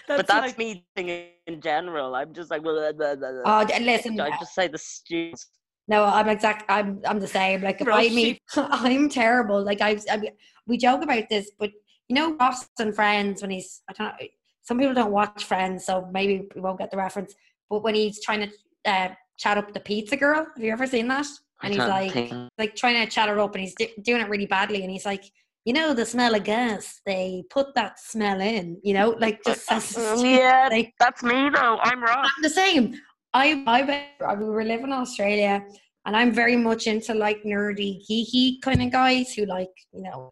[0.08, 2.14] but that's like- me thinking in general.
[2.14, 3.28] I'm just like, blah, blah, blah.
[3.44, 4.18] Oh, listen.
[4.20, 5.48] I just say the students.
[5.86, 6.64] No, I'm exact.
[6.68, 7.62] I'm I'm the same.
[7.62, 9.62] Like I mean, I'm terrible.
[9.62, 10.32] Like I, I, mean,
[10.66, 11.70] we joke about this, but
[12.08, 14.26] you know Ross and Friends when he's I don't know.
[14.62, 17.34] Some people don't watch Friends, so maybe we won't get the reference.
[17.68, 21.06] But when he's trying to uh, chat up the pizza girl, have you ever seen
[21.08, 21.26] that?
[21.60, 22.32] I And he's like, think.
[22.56, 25.04] like trying to chat her up, and he's d- doing it really badly, and he's
[25.04, 25.24] like,
[25.64, 29.66] you know, the smell of gas, they put that smell in, you know, like just
[29.68, 30.92] says yeah, thing.
[30.98, 31.78] that's me though.
[31.82, 32.30] I'm Ross.
[32.36, 32.94] I'm the same.
[33.34, 35.64] I I I- we were living in Australia,
[36.06, 40.30] and I'm very much into like nerdy, geeky kind of guys who like you know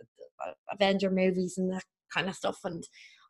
[0.71, 1.85] Avenger movies and that
[2.15, 2.59] kind of stuff.
[2.65, 2.83] And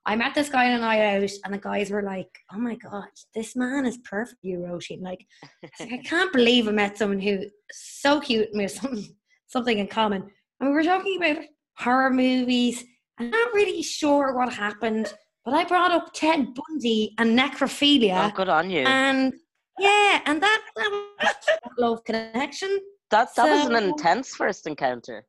[0.05, 2.75] I met this guy on a night out, and the guys were like, "Oh my
[2.77, 5.49] god, this man is perfect, you Roisin." And like, I,
[5.81, 9.17] like, I can't believe I met someone who is so cute and we have something
[9.49, 10.23] something in common.
[10.61, 11.45] And we were talking about
[11.79, 12.85] horror movies.
[13.19, 15.13] I'm not really sure what happened,
[15.45, 18.31] but I brought up Ted Bundy and necrophilia.
[18.31, 18.85] Oh, good on you.
[18.87, 19.33] And
[19.79, 21.35] yeah, and that, that was
[21.79, 22.81] love connection.
[23.11, 25.27] that that was an intense first encounter.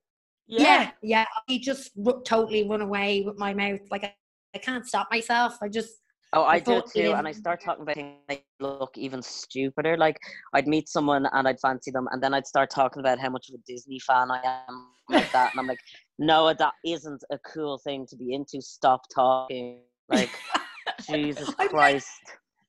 [0.48, 1.26] Yeah, yeah.
[1.48, 3.80] He just ru- totally run away with my mouth.
[3.90, 4.14] Like I,
[4.54, 5.58] I can't stop myself.
[5.62, 5.94] I just
[6.36, 9.98] Oh, I I do too, and I start talking about things that look even stupider.
[9.98, 10.18] Like
[10.54, 13.50] I'd meet someone and I'd fancy them, and then I'd start talking about how much
[13.50, 15.80] of a Disney fan I am, like that, and I'm like,
[16.20, 18.62] no, that isn't a cool thing to be into.
[18.62, 19.82] Stop talking.
[20.10, 20.32] Like,
[21.08, 22.04] Jesus I'm like-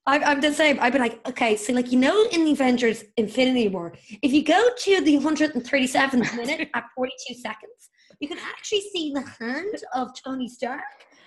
[0.07, 0.27] Christ.
[0.27, 0.79] I, I'm the same.
[0.81, 4.45] I'd be like, okay, so like you know, in the Avengers Infinity War, if you
[4.45, 7.91] go to the 137th minute at 42 seconds,
[8.21, 10.81] you can actually see the hand of Tony Stark.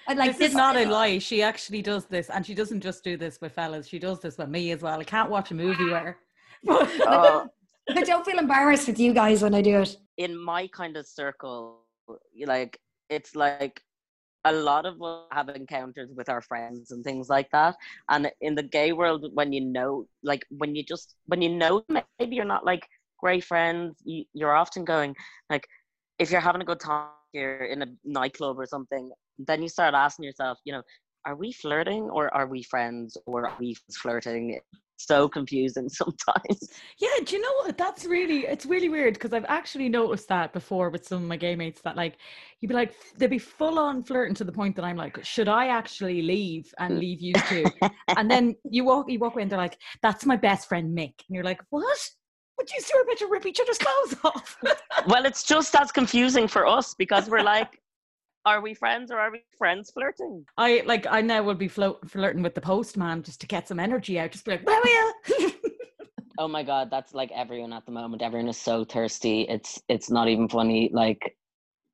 [0.07, 1.19] I'd like this is not a lie.
[1.19, 3.87] She actually does this, and she doesn't just do this with fellas.
[3.87, 4.99] She does this with me as well.
[4.99, 5.99] I can't watch a movie where.
[5.99, 6.17] her.
[6.69, 7.47] Oh,
[7.95, 9.95] I don't feel embarrassed with you guys when I do it.
[10.17, 11.83] in my kind of circle,
[12.33, 13.81] you like it's like
[14.45, 17.75] a lot of us have encounters with our friends and things like that.
[18.09, 21.83] And in the gay world, when you know, like when you just when you know,
[22.19, 22.87] maybe you're not like
[23.19, 23.97] great friends.
[24.03, 25.15] You, you're often going
[25.49, 25.67] like,
[26.19, 29.11] if you're having a good time, you're in a nightclub or something.
[29.37, 30.81] Then you start asking yourself, you know,
[31.25, 34.59] are we flirting or are we friends or are we flirting?
[34.97, 36.71] So confusing sometimes.
[36.99, 37.77] Yeah, do you know what?
[37.77, 41.37] That's really it's really weird because I've actually noticed that before with some of my
[41.37, 42.17] gay mates that like
[42.59, 45.47] you'd be like they'd be full on flirting to the point that I'm like, should
[45.47, 46.99] I actually leave and mm.
[46.99, 47.65] leave you too?
[48.17, 51.13] and then you walk you walk away and they're like, that's my best friend Mick,
[51.27, 52.09] and you're like, what?
[52.57, 54.57] Would you two are about to rip each other's clothes off?
[55.07, 57.79] well, it's just as confusing for us because we're like,
[58.47, 60.45] are we friends or are we friends flirting?
[60.57, 63.79] I like I now will be float, flirting with the postman just to get some
[63.79, 64.31] energy out.
[64.31, 64.87] Just be like, where are
[65.39, 65.51] you?
[66.39, 68.21] Oh my god, that's like everyone at the moment.
[68.21, 69.41] Everyone is so thirsty.
[69.49, 70.91] It's it's not even funny.
[70.93, 71.35] Like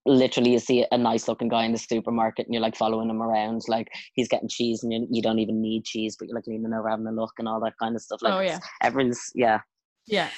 [0.05, 3.21] literally you see a nice looking guy in the supermarket and you're like following him
[3.21, 6.45] around like he's getting cheese and you, you don't even need cheese but you're like
[6.45, 8.59] leaning over having a look and all that kind of stuff like Oh, yeah.
[8.81, 9.61] everyone's yeah
[10.05, 10.29] Yeah,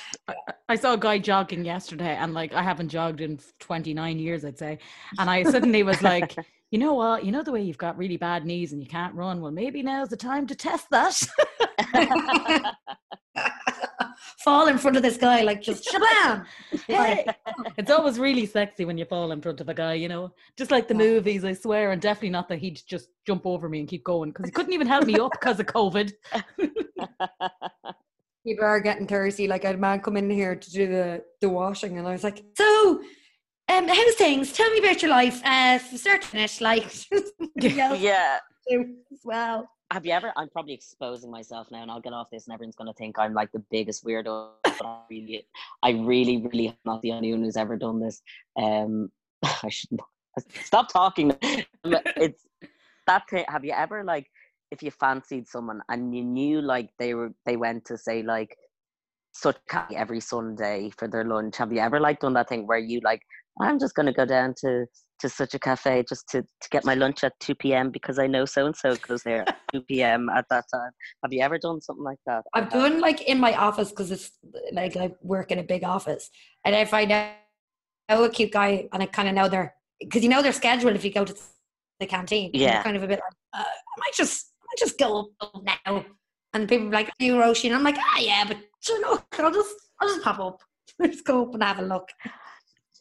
[0.69, 4.59] I, saw a guy jogging yesterday, and like I haven't jogged in 29 years, I'd
[4.59, 4.77] say.
[5.17, 6.35] And I suddenly was like,
[6.71, 7.25] you know what?
[7.25, 9.41] You know the way you've got really bad knees and you can't run.
[9.41, 11.19] Well, maybe now's the time to test that.
[14.43, 16.45] Fall in front of this guy, like just shabam.
[16.85, 17.25] Hey.
[17.77, 20.69] it's always really sexy when you fall in front of a guy, you know, just
[20.69, 21.43] like the movies.
[21.43, 24.45] I swear, and definitely not that he'd just jump over me and keep going because
[24.45, 26.13] he couldn't even help me up because of COVID.
[28.45, 29.47] People are getting thirsty.
[29.47, 32.11] Like I had a man come in here to do the, the washing, and I
[32.11, 33.01] was like, "So,
[33.69, 34.53] um, how's things?
[34.53, 36.85] Tell me about your life, uh, from start to finish, like."
[37.55, 38.39] yeah
[39.23, 39.69] well.
[39.91, 42.75] have you ever i'm probably exposing myself now and i'll get off this and everyone's
[42.75, 45.47] to think i'm like the biggest weirdo but I really
[45.83, 48.21] i really really am not the only one who's ever done this
[48.57, 49.09] um
[49.43, 50.01] i shouldn't
[50.63, 51.35] stop talking
[51.83, 52.43] it's
[53.07, 54.27] that thing have you ever like
[54.71, 58.55] if you fancied someone and you knew like they were they went to say like
[59.33, 62.77] such cafe every sunday for their lunch have you ever like done that thing where
[62.77, 63.21] you like
[63.61, 64.85] i'm just going to go down to
[65.19, 67.89] to such a cafe just to, to get my lunch at 2 p.m.
[67.89, 70.29] because I know so and so goes there at 2 p.m.
[70.29, 70.91] at that time.
[71.23, 72.43] Have you ever done something like that?
[72.53, 74.31] I've done like in my office because it's
[74.71, 76.29] like I work in a big office,
[76.63, 80.29] and if I know a cute guy and I kind of know their because you
[80.29, 81.35] know their schedule if you go to
[81.99, 82.51] the canteen.
[82.53, 82.83] Yeah.
[82.83, 86.05] kind of a bit like uh, I might just I might just go up now,
[86.53, 88.57] and people are like, "Are you Roshi?" And I'm like, "Ah, yeah, but
[88.87, 90.61] you know, I'll just I'll just pop up,
[90.99, 92.07] Let's go up and have a look."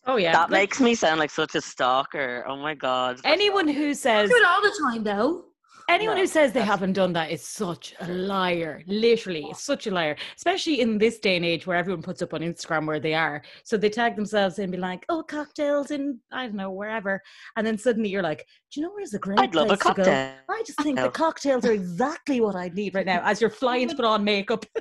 [0.06, 2.44] Oh yeah, That makes me sound like such a stalker.
[2.46, 3.20] Oh my god.
[3.24, 5.44] anyone who I says do it all the time though.
[5.90, 8.82] Anyone No, who says they haven't done that is such a liar.
[8.86, 10.16] Literally, it's such a liar.
[10.36, 13.42] Especially in this day and age where everyone puts up on Instagram where they are.
[13.64, 17.20] So they tag themselves and be like, "Oh, cocktails in I don't know wherever,"
[17.56, 19.80] and then suddenly you're like, "Do you know where's a great I'd love a place
[19.80, 20.34] to go?" cocktail.
[20.48, 23.20] I just think the cocktails are exactly what I need right now.
[23.22, 24.64] As you're flying to put on makeup.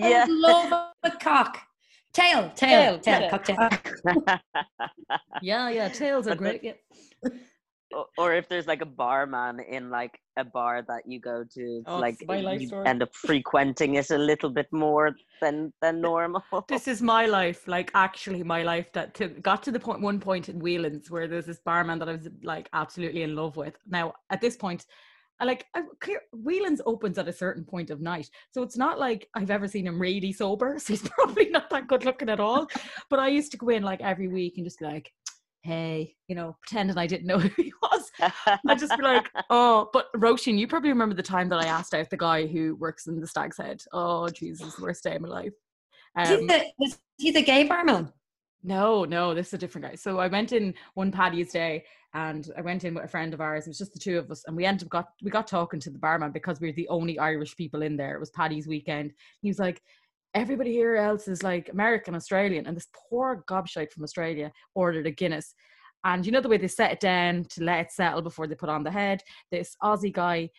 [0.00, 0.24] I Yeah.
[0.26, 1.58] would love a cock.
[2.12, 3.68] Tail, tail, Tail, tail, tail.
[3.68, 4.38] cocktail.
[5.42, 6.62] Yeah, yeah, tails are But the- great.
[6.62, 7.30] Yeah.
[8.18, 11.98] Or, if there's like a barman in like a bar that you go to, Oh,
[11.98, 16.42] like you end up frequenting it a little bit more than than normal.
[16.68, 18.92] This is my life, like actually my life.
[18.92, 22.08] That to, got to the point, one point in Whelan's where there's this barman that
[22.08, 23.76] I was like absolutely in love with.
[23.86, 24.86] Now at this point,
[25.40, 28.98] I like I, clear, Whelan's opens at a certain point of night, so it's not
[28.98, 30.78] like I've ever seen him really sober.
[30.84, 32.68] So he's probably not that good looking at all.
[33.10, 35.12] But I used to go in like every week and just be like,
[35.64, 38.10] "Hey," you know, pretending I didn't know who he was.
[38.20, 41.94] I'd just be like, "Oh," but Roisin, you probably remember the time that I asked
[41.94, 43.82] out the guy who works in the Stag's Head.
[43.92, 45.52] Oh Jesus, worst day of my life.
[46.16, 48.12] Um, he the, was he the gay barman?
[48.64, 49.94] no, no, this is a different guy.
[49.94, 51.84] So I went in one Paddy's Day
[52.14, 53.66] and I went in with a friend of ours.
[53.66, 55.80] It was just the two of us, and we ended up got we got talking
[55.80, 58.14] to the barman because we were the only Irish people in there.
[58.14, 59.12] It was Paddy's weekend.
[59.42, 59.82] He was like,
[60.34, 65.10] Everybody here else is like American, Australian, and this poor gobshite from Australia ordered a
[65.10, 65.54] Guinness.
[66.04, 68.54] And you know the way they set it down to let it settle before they
[68.54, 69.22] put on the head.
[69.50, 70.50] This Aussie guy,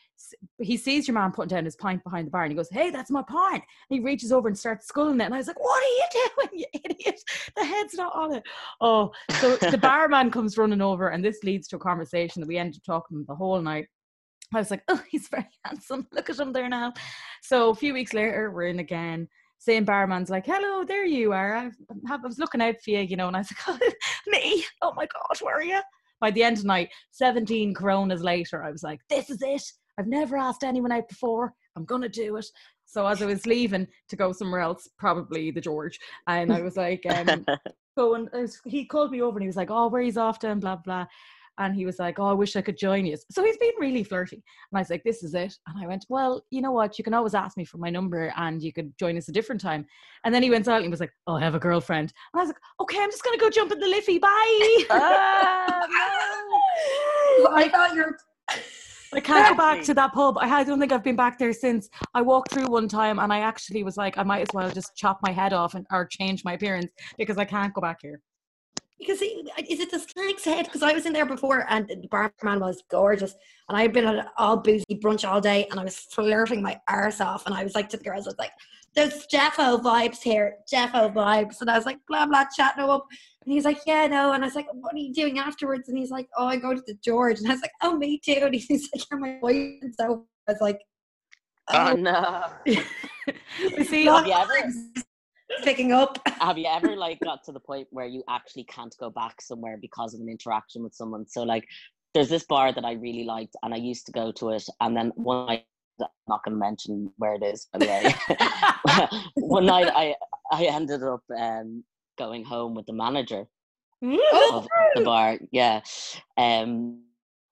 [0.59, 2.89] he sees your man putting down his pint behind the bar, and he goes, "Hey,
[2.89, 5.59] that's my pint." And he reaches over and starts sculling it, and I was like,
[5.59, 6.05] "What are you
[6.37, 7.21] doing, you idiot?
[7.55, 8.43] The head's not on it."
[8.81, 12.57] Oh, so the barman comes running over, and this leads to a conversation that we
[12.57, 13.87] ended up talking the whole night.
[14.51, 16.07] I was like, "Oh, he's very handsome.
[16.11, 16.93] Look at him there now."
[17.43, 19.27] So a few weeks later, we're in again.
[19.65, 21.55] Same barman's like, "Hello, there you are.
[21.55, 21.71] I,
[22.07, 23.91] I was looking out for you, you know." And I was like, oh,
[24.27, 24.63] "Me?
[24.83, 25.81] Oh my gosh, where are you?"
[26.21, 29.63] By the end of the night, seventeen Coronas later, I was like, "This is it.
[29.97, 31.51] I've never asked anyone out before.
[31.75, 32.45] I'm gonna do it."
[32.85, 36.77] So as I was leaving to go somewhere else, probably the George, and I was
[36.77, 37.43] like, um,
[37.97, 38.29] "Go and
[38.65, 40.75] he called me over and he was like, "Oh, where he's off to?" and blah
[40.75, 41.07] blah.
[41.57, 44.03] And he was like, "Oh, I wish I could join you." So he's been really
[44.03, 46.97] flirty, and I was like, "This is it." And I went, "Well, you know what?
[46.97, 49.61] You can always ask me for my number, and you could join us a different
[49.61, 49.85] time."
[50.23, 52.39] And then he went out and he was like, "Oh, I have a girlfriend," and
[52.39, 54.19] I was like, "Okay, I'm just gonna go jump in the liffey.
[54.19, 55.81] Bye." Ah,
[57.53, 58.17] I thought you're.
[59.13, 60.37] I can't go back to that pub.
[60.39, 61.89] I, I don't think I've been back there since.
[62.13, 64.95] I walked through one time and I actually was like, I might as well just
[64.95, 68.21] chop my head off and or change my appearance because I can't go back here.
[68.99, 70.65] Because is it the Stag's Head?
[70.65, 73.35] Because I was in there before and the barman was gorgeous.
[73.67, 76.61] And I had been at an all boozy brunch all day and I was flirting
[76.61, 77.45] my arse off.
[77.45, 78.51] And I was like to the girls, I was like,
[78.95, 81.59] there's Jeffo vibes here, Jeffo vibes.
[81.59, 83.05] And I was like, blah, blah, chatting him up.
[83.43, 84.31] And he's like, yeah, no.
[84.31, 85.89] And I was like, what are you doing afterwards?
[85.89, 87.39] And he's like, oh, I go to the George.
[87.39, 88.39] And I was like, oh, me too.
[88.43, 89.83] And he's like, you're my boyfriend.
[89.83, 90.79] And so I was like,
[91.67, 92.43] Oh oh, no!
[93.85, 94.53] See, Have you ever
[95.63, 96.19] picking up.
[96.39, 99.77] have you ever like got to the point where you actually can't go back somewhere
[99.81, 101.27] because of an interaction with someone?
[101.27, 101.67] So like,
[102.13, 104.95] there's this bar that I really liked, and I used to go to it, and
[104.95, 105.65] then one night.
[105.97, 109.19] I'm not to mention where it is, by the way.
[109.35, 110.13] one night, I
[110.51, 111.85] I ended up um,
[112.17, 113.47] going home with the manager,
[114.03, 115.37] Oh, of the bar.
[115.51, 115.81] Yeah.
[116.37, 117.01] Um,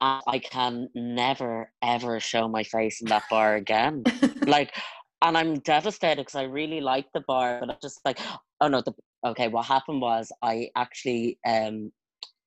[0.01, 4.03] I can never ever show my face in that bar again.
[4.41, 4.75] like,
[5.23, 8.19] and I'm devastated because I really like the bar, but I'm just like,
[8.61, 8.81] oh no.
[8.81, 8.93] The
[9.25, 11.91] okay, what happened was I actually um,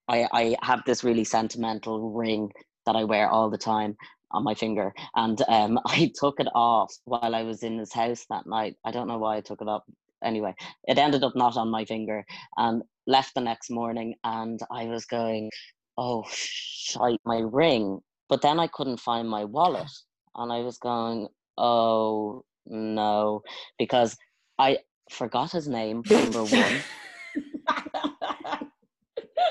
[0.08, 2.50] I I have this really sentimental ring
[2.84, 3.96] that I wear all the time
[4.32, 8.26] on my finger and um I took it off while I was in his house
[8.30, 8.76] that night.
[8.84, 9.82] I don't know why I took it off.
[10.24, 10.54] Anyway,
[10.84, 12.24] it ended up not on my finger
[12.56, 15.50] and left the next morning and I was going,
[15.98, 18.00] Oh shite, my ring.
[18.28, 19.90] But then I couldn't find my wallet.
[20.34, 23.42] And I was going, Oh no.
[23.78, 24.16] Because
[24.58, 24.78] I
[25.10, 26.82] forgot his name, number one.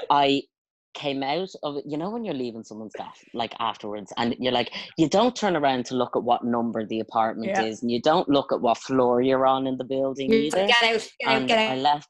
[0.10, 0.44] I
[0.94, 1.78] came out of.
[1.86, 5.56] You know when you're leaving someone's stuff like afterwards, and you're like, you don't turn
[5.56, 7.64] around to look at what number the apartment Yeah.
[7.66, 10.68] is, and you don't look at what floor you're on in the building either.
[10.68, 12.10] Get out, get out, And get I left.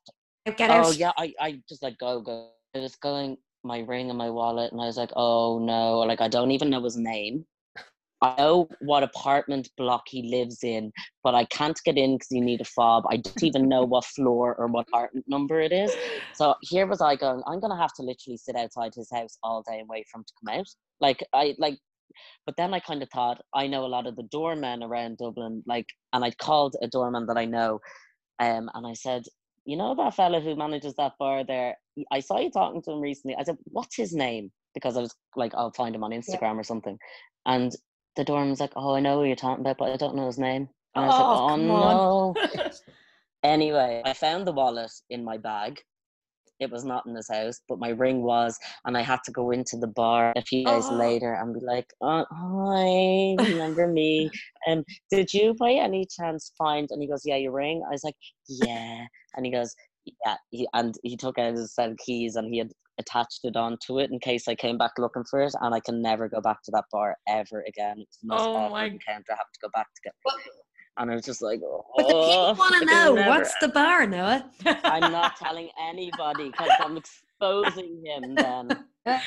[0.57, 0.85] get out.
[0.85, 2.49] Oh yeah, I I just like go go.
[2.75, 6.21] I was going my ring and my wallet, and I was like, oh no, like
[6.21, 7.45] I don't even know his name.
[8.25, 10.91] I know what apartment block he lives in,
[11.23, 13.03] but I can't get in because you need a fob.
[13.09, 15.93] I don't even know what floor or what apartment number it is.
[16.33, 19.63] So here was I going, I'm gonna have to literally sit outside his house all
[19.67, 20.67] day and wait for him to come out.
[20.99, 21.77] Like I like
[22.45, 25.63] but then I kind of thought I know a lot of the doormen around Dublin,
[25.67, 27.79] like and I called a doorman that I know,
[28.39, 29.23] um, and I said,
[29.65, 31.75] you know that fella who manages that bar there?
[32.11, 33.35] I saw you talking to him recently.
[33.35, 34.51] I said, what's his name?
[34.73, 36.97] Because I was like, I'll find him on Instagram or something.
[37.45, 37.73] And
[38.15, 40.27] the doorman was like, oh, I know who you're talking about, but I don't know
[40.27, 40.69] his name.
[40.95, 42.39] And I was Oh, like, oh no.
[43.43, 45.81] Anyway, I found the wallet in my bag.
[46.59, 49.51] it was not in his house, but my ring was, and I had to go
[49.51, 50.91] into the bar a few days Oh.
[50.91, 54.31] later and be like, oh, "Hi, remember me?
[54.67, 58.03] Um, did you by any chance find?" And he goes, "Yeah, your ring." I was
[58.05, 58.15] like,
[58.47, 59.75] "Yeah," and he goes,
[60.25, 63.55] "Yeah," he, and he took out his set of keys and he had attached it
[63.57, 66.39] onto it in case I came back looking for it, and I can never go
[66.41, 67.97] back to that bar ever again.
[67.99, 69.31] It's the most Oh awkward my- encounter.
[69.31, 70.13] I have to go back to get.
[70.23, 70.35] But-
[70.97, 73.53] And I was just like, oh, But the people oh, want to know never- what's
[73.59, 74.49] the bar, Noah?
[74.65, 78.85] I'm not telling anybody because I'm exposing him then.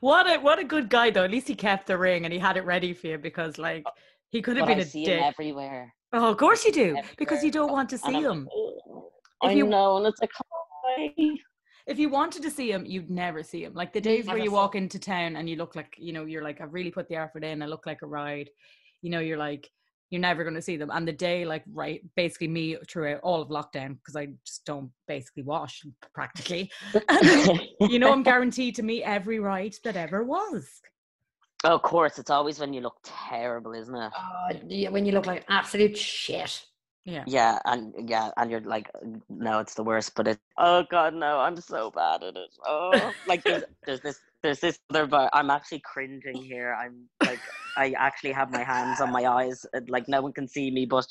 [0.00, 1.22] what a what a good guy though.
[1.24, 3.84] At least he kept the ring and he had it ready for you because like
[4.30, 5.18] he could have been I a see dick.
[5.20, 5.94] him everywhere.
[6.12, 8.48] oh, of course you do, because you don't want to see I'm like, him.
[8.52, 9.10] "Oh,
[9.42, 11.12] If I you- know, and it's like, hi.
[11.86, 13.74] If you wanted to see him, you'd never see him.
[13.74, 16.26] Like the days where you see walk into town and you look like, you know,
[16.26, 17.60] you're like, I've really put the effort in.
[17.60, 18.50] I look like a ride.
[19.00, 19.68] You know, you're like,
[20.10, 20.90] you're never going to see them.
[20.92, 24.90] And the day, like, right, basically me throughout all of lockdown because I just don't
[25.08, 25.82] basically wash
[26.14, 26.70] practically.
[27.80, 30.68] you know, I'm guaranteed to meet every ride that ever was.
[31.64, 34.12] of course, it's always when you look terrible, isn't it?
[34.16, 36.64] Oh, yeah, when you look like absolute shit.
[37.04, 37.24] Yeah.
[37.26, 38.88] Yeah, and yeah, and you're like,
[39.28, 40.14] no, it's the worst.
[40.14, 42.54] But it, oh god, no, I'm so bad at it.
[42.64, 45.28] Oh, like there's, there's this, there's this other bar.
[45.32, 46.76] I'm actually cringing here.
[46.78, 47.40] I'm like,
[47.76, 49.66] I actually have my hands on my eyes.
[49.72, 51.04] and, Like no one can see me, but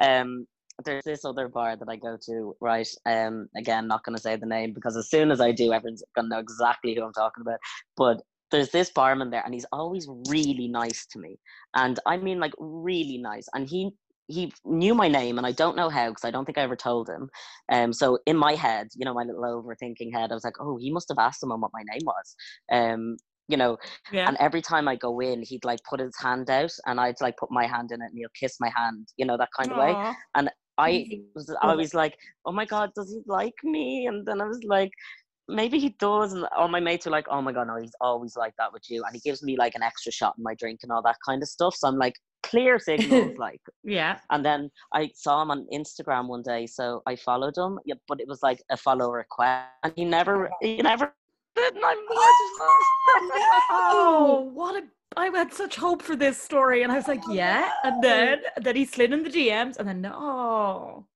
[0.00, 0.46] um,
[0.84, 2.56] there's this other bar that I go to.
[2.60, 6.02] Right, um, again, not gonna say the name because as soon as I do, everyone's
[6.16, 7.58] gonna know exactly who I'm talking about.
[7.98, 11.38] But there's this barman there, and he's always really nice to me,
[11.74, 13.90] and I mean like really nice, and he
[14.26, 16.76] he knew my name and I don't know how because I don't think I ever
[16.76, 17.28] told him.
[17.70, 20.76] Um, so in my head, you know, my little overthinking head, I was like, oh,
[20.78, 22.36] he must have asked someone what my name was.
[22.72, 23.16] Um,
[23.48, 23.76] you know,
[24.10, 24.28] Yeah.
[24.28, 27.36] and every time I go in, he'd like put his hand out and I'd like
[27.36, 29.76] put my hand in it and he'll kiss my hand, you know, that kind of
[29.76, 29.94] way.
[30.34, 32.16] And I was I was like,
[32.46, 34.06] oh my god, does he like me?
[34.06, 34.90] And then I was like,
[35.46, 36.32] maybe he does.
[36.32, 38.82] And all my mates were like, oh my god, no, he's always like that with
[38.88, 39.04] you.
[39.04, 41.42] And he gives me like an extra shot in my drink and all that kind
[41.42, 41.74] of stuff.
[41.76, 42.14] So I'm like,
[42.54, 43.60] clear signals, like.
[43.82, 44.18] Yeah.
[44.30, 47.78] And then I saw him on Instagram one day, so I followed him.
[47.84, 51.12] Yeah, but it was like a follow request, and he never, he never
[51.56, 51.74] did.
[51.74, 51.98] And I'm
[53.70, 54.86] Oh, what a!
[55.16, 57.70] I had such hope for this story, and I was like, yeah.
[57.84, 61.06] And then, then he slid in the DMs, and then no.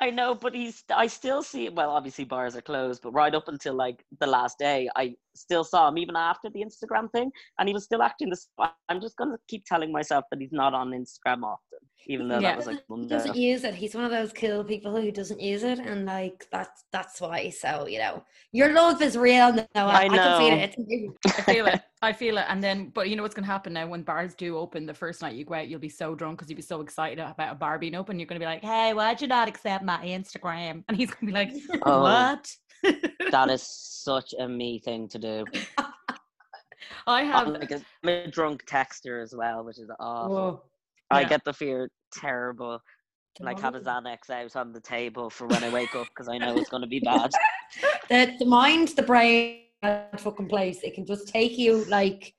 [0.00, 0.84] I know, but he's.
[0.94, 1.68] I still see.
[1.68, 5.64] Well, obviously bars are closed, but right up until like the last day, I still
[5.64, 8.48] saw him even after the Instagram thing, and he was still acting this.
[8.88, 12.50] I'm just gonna keep telling myself that he's not on Instagram often, even though Yeah.
[12.50, 13.08] that was like He Monday.
[13.08, 13.74] doesn't use it.
[13.74, 17.50] He's one of those cool people who doesn't use it, and like that's that's why.
[17.50, 19.52] So you know, your love is real.
[19.52, 20.62] No, I I, can feel know.
[20.64, 20.76] it.
[21.26, 21.80] I feel it.
[22.00, 22.44] I feel it.
[22.48, 24.94] And then, but you know what's going to happen now when bars do open the
[24.94, 27.52] first night you go out, you'll be so drunk because you'll be so excited about
[27.52, 28.20] a bar being open.
[28.20, 30.84] You're going to be like, hey, why'd you not accept my Instagram?
[30.86, 32.02] And he's going to be like, Oh.
[32.02, 32.48] what?
[33.30, 35.46] That is such a me thing to do.
[37.06, 37.48] I have.
[37.48, 40.34] I'm like a, I'm a drunk texter as well, which is awful.
[40.34, 40.62] Whoa.
[41.10, 41.28] I Yeah.
[41.28, 42.80] get the fear terrible.
[43.40, 46.38] Like have a Xanax out on the table for when I wake up because I
[46.38, 47.30] know it's going to be bad.
[48.10, 50.82] the, the mind, the brain, that fucking place.
[50.82, 52.34] It can just take you like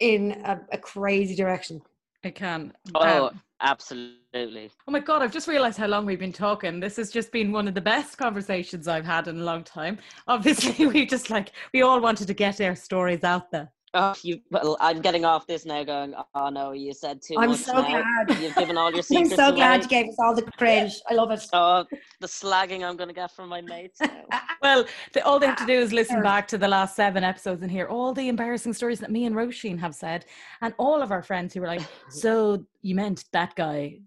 [0.00, 1.80] in a, a crazy direction.
[2.22, 2.74] It can.
[2.94, 4.70] Oh, Um, absolutely.
[4.86, 6.80] oh my God, I've just realized how long we've been talking.
[6.80, 9.98] This has just been one of the best conversations I've had in a long time.
[10.28, 13.70] Obviously, we just like, we all wanted to get our stories out there.
[13.94, 14.40] Oh, you.
[14.50, 15.84] Well, I'm getting off this now.
[15.84, 16.14] Going.
[16.34, 17.58] Oh no, you said too I'm much.
[17.60, 18.02] so now.
[18.26, 18.40] glad.
[18.40, 19.32] You've given all your secrets.
[19.32, 19.56] I'm secrets so away.
[19.56, 20.94] glad you gave us all the cringe.
[21.10, 21.44] I love it.
[21.52, 21.84] Oh,
[22.20, 24.22] the slagging I'm going to get from my mates now.
[24.32, 27.22] Ah, well, the, all they have to do is listen back to the last seven
[27.24, 30.24] episodes and hear all the embarrassing stories that me and Roisin have said,
[30.62, 33.98] and all of our friends who were like, "So you meant that guy?"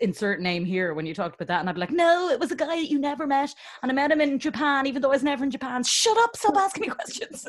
[0.00, 2.52] Insert name here when you talked about that, and I'd be like, "No, it was
[2.52, 5.12] a guy that you never met, and I met him in Japan, even though I
[5.12, 6.36] was never in Japan." Shut up!
[6.36, 7.46] Stop asking me questions.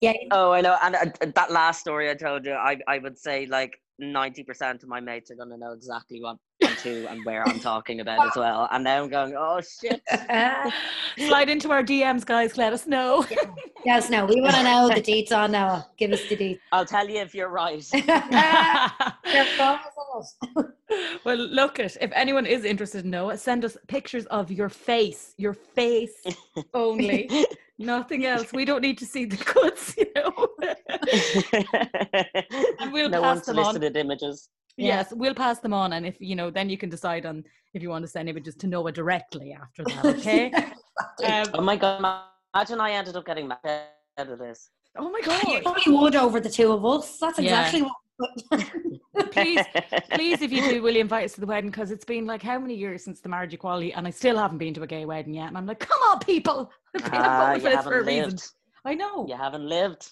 [0.00, 0.76] Yeah, Oh, I know.
[0.82, 4.88] And uh, that last story I told you, I, I would say like 90% of
[4.88, 8.26] my mates are going to know exactly what and who and where I'm talking about
[8.26, 8.68] as well.
[8.70, 10.00] And now I'm going, oh shit.
[11.28, 12.56] Slide into our DMs, guys.
[12.56, 13.26] Let us know.
[13.84, 15.86] yes, no, we want to know the deets on Noah.
[15.96, 16.60] Give us the deets.
[16.72, 17.84] I'll tell you if you're right.
[21.24, 21.96] Well, look it.
[22.00, 26.22] If anyone is interested in Noah, send us pictures of your face, your face
[26.74, 27.28] only,
[27.78, 28.52] nothing else.
[28.52, 30.48] We don't need to see the goods, you know.
[32.80, 33.64] and we'll no pass them on.
[33.66, 34.48] unsolicited images.
[34.76, 34.86] Yeah.
[34.96, 37.44] Yes, we'll pass them on, and if you know, then you can decide on
[37.74, 40.04] if you want to send images to Noah directly after that.
[40.18, 40.52] Okay.
[41.24, 41.98] um, Oh my god!
[42.54, 43.58] Imagine I ended up getting mad
[44.18, 44.70] out of this.
[44.98, 45.42] oh my god!
[45.44, 45.62] You god.
[45.64, 47.18] probably would over the two of us.
[47.18, 47.44] That's Yeah.
[47.60, 47.92] exactly what
[49.32, 49.60] please,
[50.12, 51.70] please, if you do, will you invite us to the wedding?
[51.70, 54.58] Because it's been like how many years since the marriage equality, and I still haven't
[54.58, 55.48] been to a gay wedding yet.
[55.48, 58.24] And I'm like, come on, people, I've been Ah, you for this for a haven't
[58.24, 58.38] reason.
[58.84, 59.26] I know.
[59.26, 60.10] You haven't lived.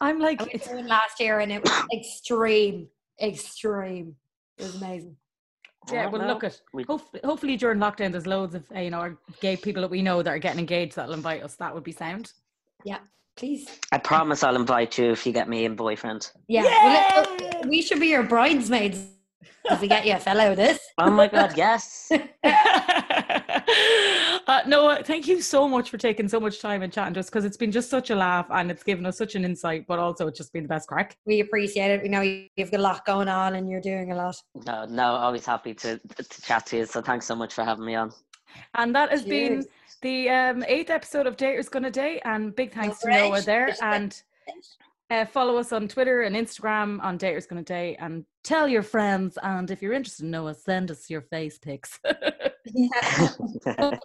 [0.00, 2.88] I'm like, I went it's, last year and it was extreme,
[3.20, 4.14] extreme.
[4.56, 5.16] It was amazing.
[5.92, 6.06] yeah.
[6.06, 6.28] Well, no.
[6.28, 6.60] look at.
[6.72, 9.90] We- Hopefully, hopefully during lockdown, there's loads of uh, you know our gay people that
[9.90, 11.56] we know that are getting engaged that'll invite us.
[11.56, 12.32] That would be sound.
[13.36, 13.68] Please.
[13.90, 16.30] I promise I'll invite you if you get me a boyfriend.
[16.48, 16.62] Yeah.
[16.62, 19.06] Well, let- we should be your bridesmaids
[19.70, 20.78] if we get you a fellow this.
[20.98, 22.12] Oh my god, yes.
[24.46, 27.30] uh, Noah, thank you so much for taking so much time and chatting to us
[27.30, 29.98] because it's been just such a laugh and it's given us such an insight, but
[29.98, 31.16] also it's just been the best crack.
[31.26, 32.02] We appreciate it.
[32.02, 34.36] We know you've got a lot going on and you're doing a lot.
[34.66, 36.86] No, no, always happy to to chat to you.
[36.86, 38.12] So thanks so much for having me on.
[38.74, 39.64] And that has been
[40.02, 42.22] the um, eighth episode of Daters Gonna Date.
[42.24, 43.10] And big thanks to.
[43.10, 43.74] Noah there.
[43.82, 44.20] And
[45.10, 49.38] uh, follow us on Twitter and Instagram on Daters Gonna Date and tell your friends.
[49.42, 51.98] And if you're interested in Noah, send us your face pics.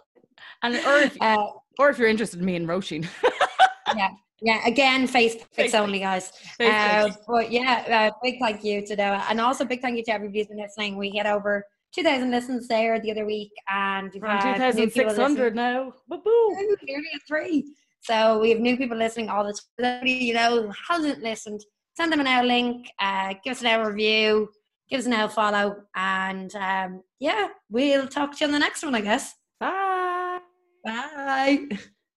[0.62, 1.46] And or if, Uh,
[1.78, 3.08] or if you're interested in me and Roisin.
[3.96, 4.10] yeah,
[4.42, 6.32] Yeah, again, face pics only, guys.
[6.58, 9.24] Uh, but yeah, uh, big thank you to Noah.
[9.28, 10.96] And also big thank you to everybody who's been listening.
[10.96, 13.50] We hit over 2,000 listens there the other week.
[13.68, 15.92] And we've had 2,600 now.
[16.08, 16.76] Boo-boo.
[16.82, 17.74] Nearly a three.
[18.02, 20.06] So we have new people listening all the time.
[20.06, 21.64] You know, who hasn't listened,
[21.96, 24.48] send them an L link, uh, give us an L review,
[24.88, 25.76] give us an L follow.
[25.94, 29.34] And um, yeah, we'll talk to you on the next one, I guess.
[29.58, 30.38] Bye.
[30.84, 31.68] Bye.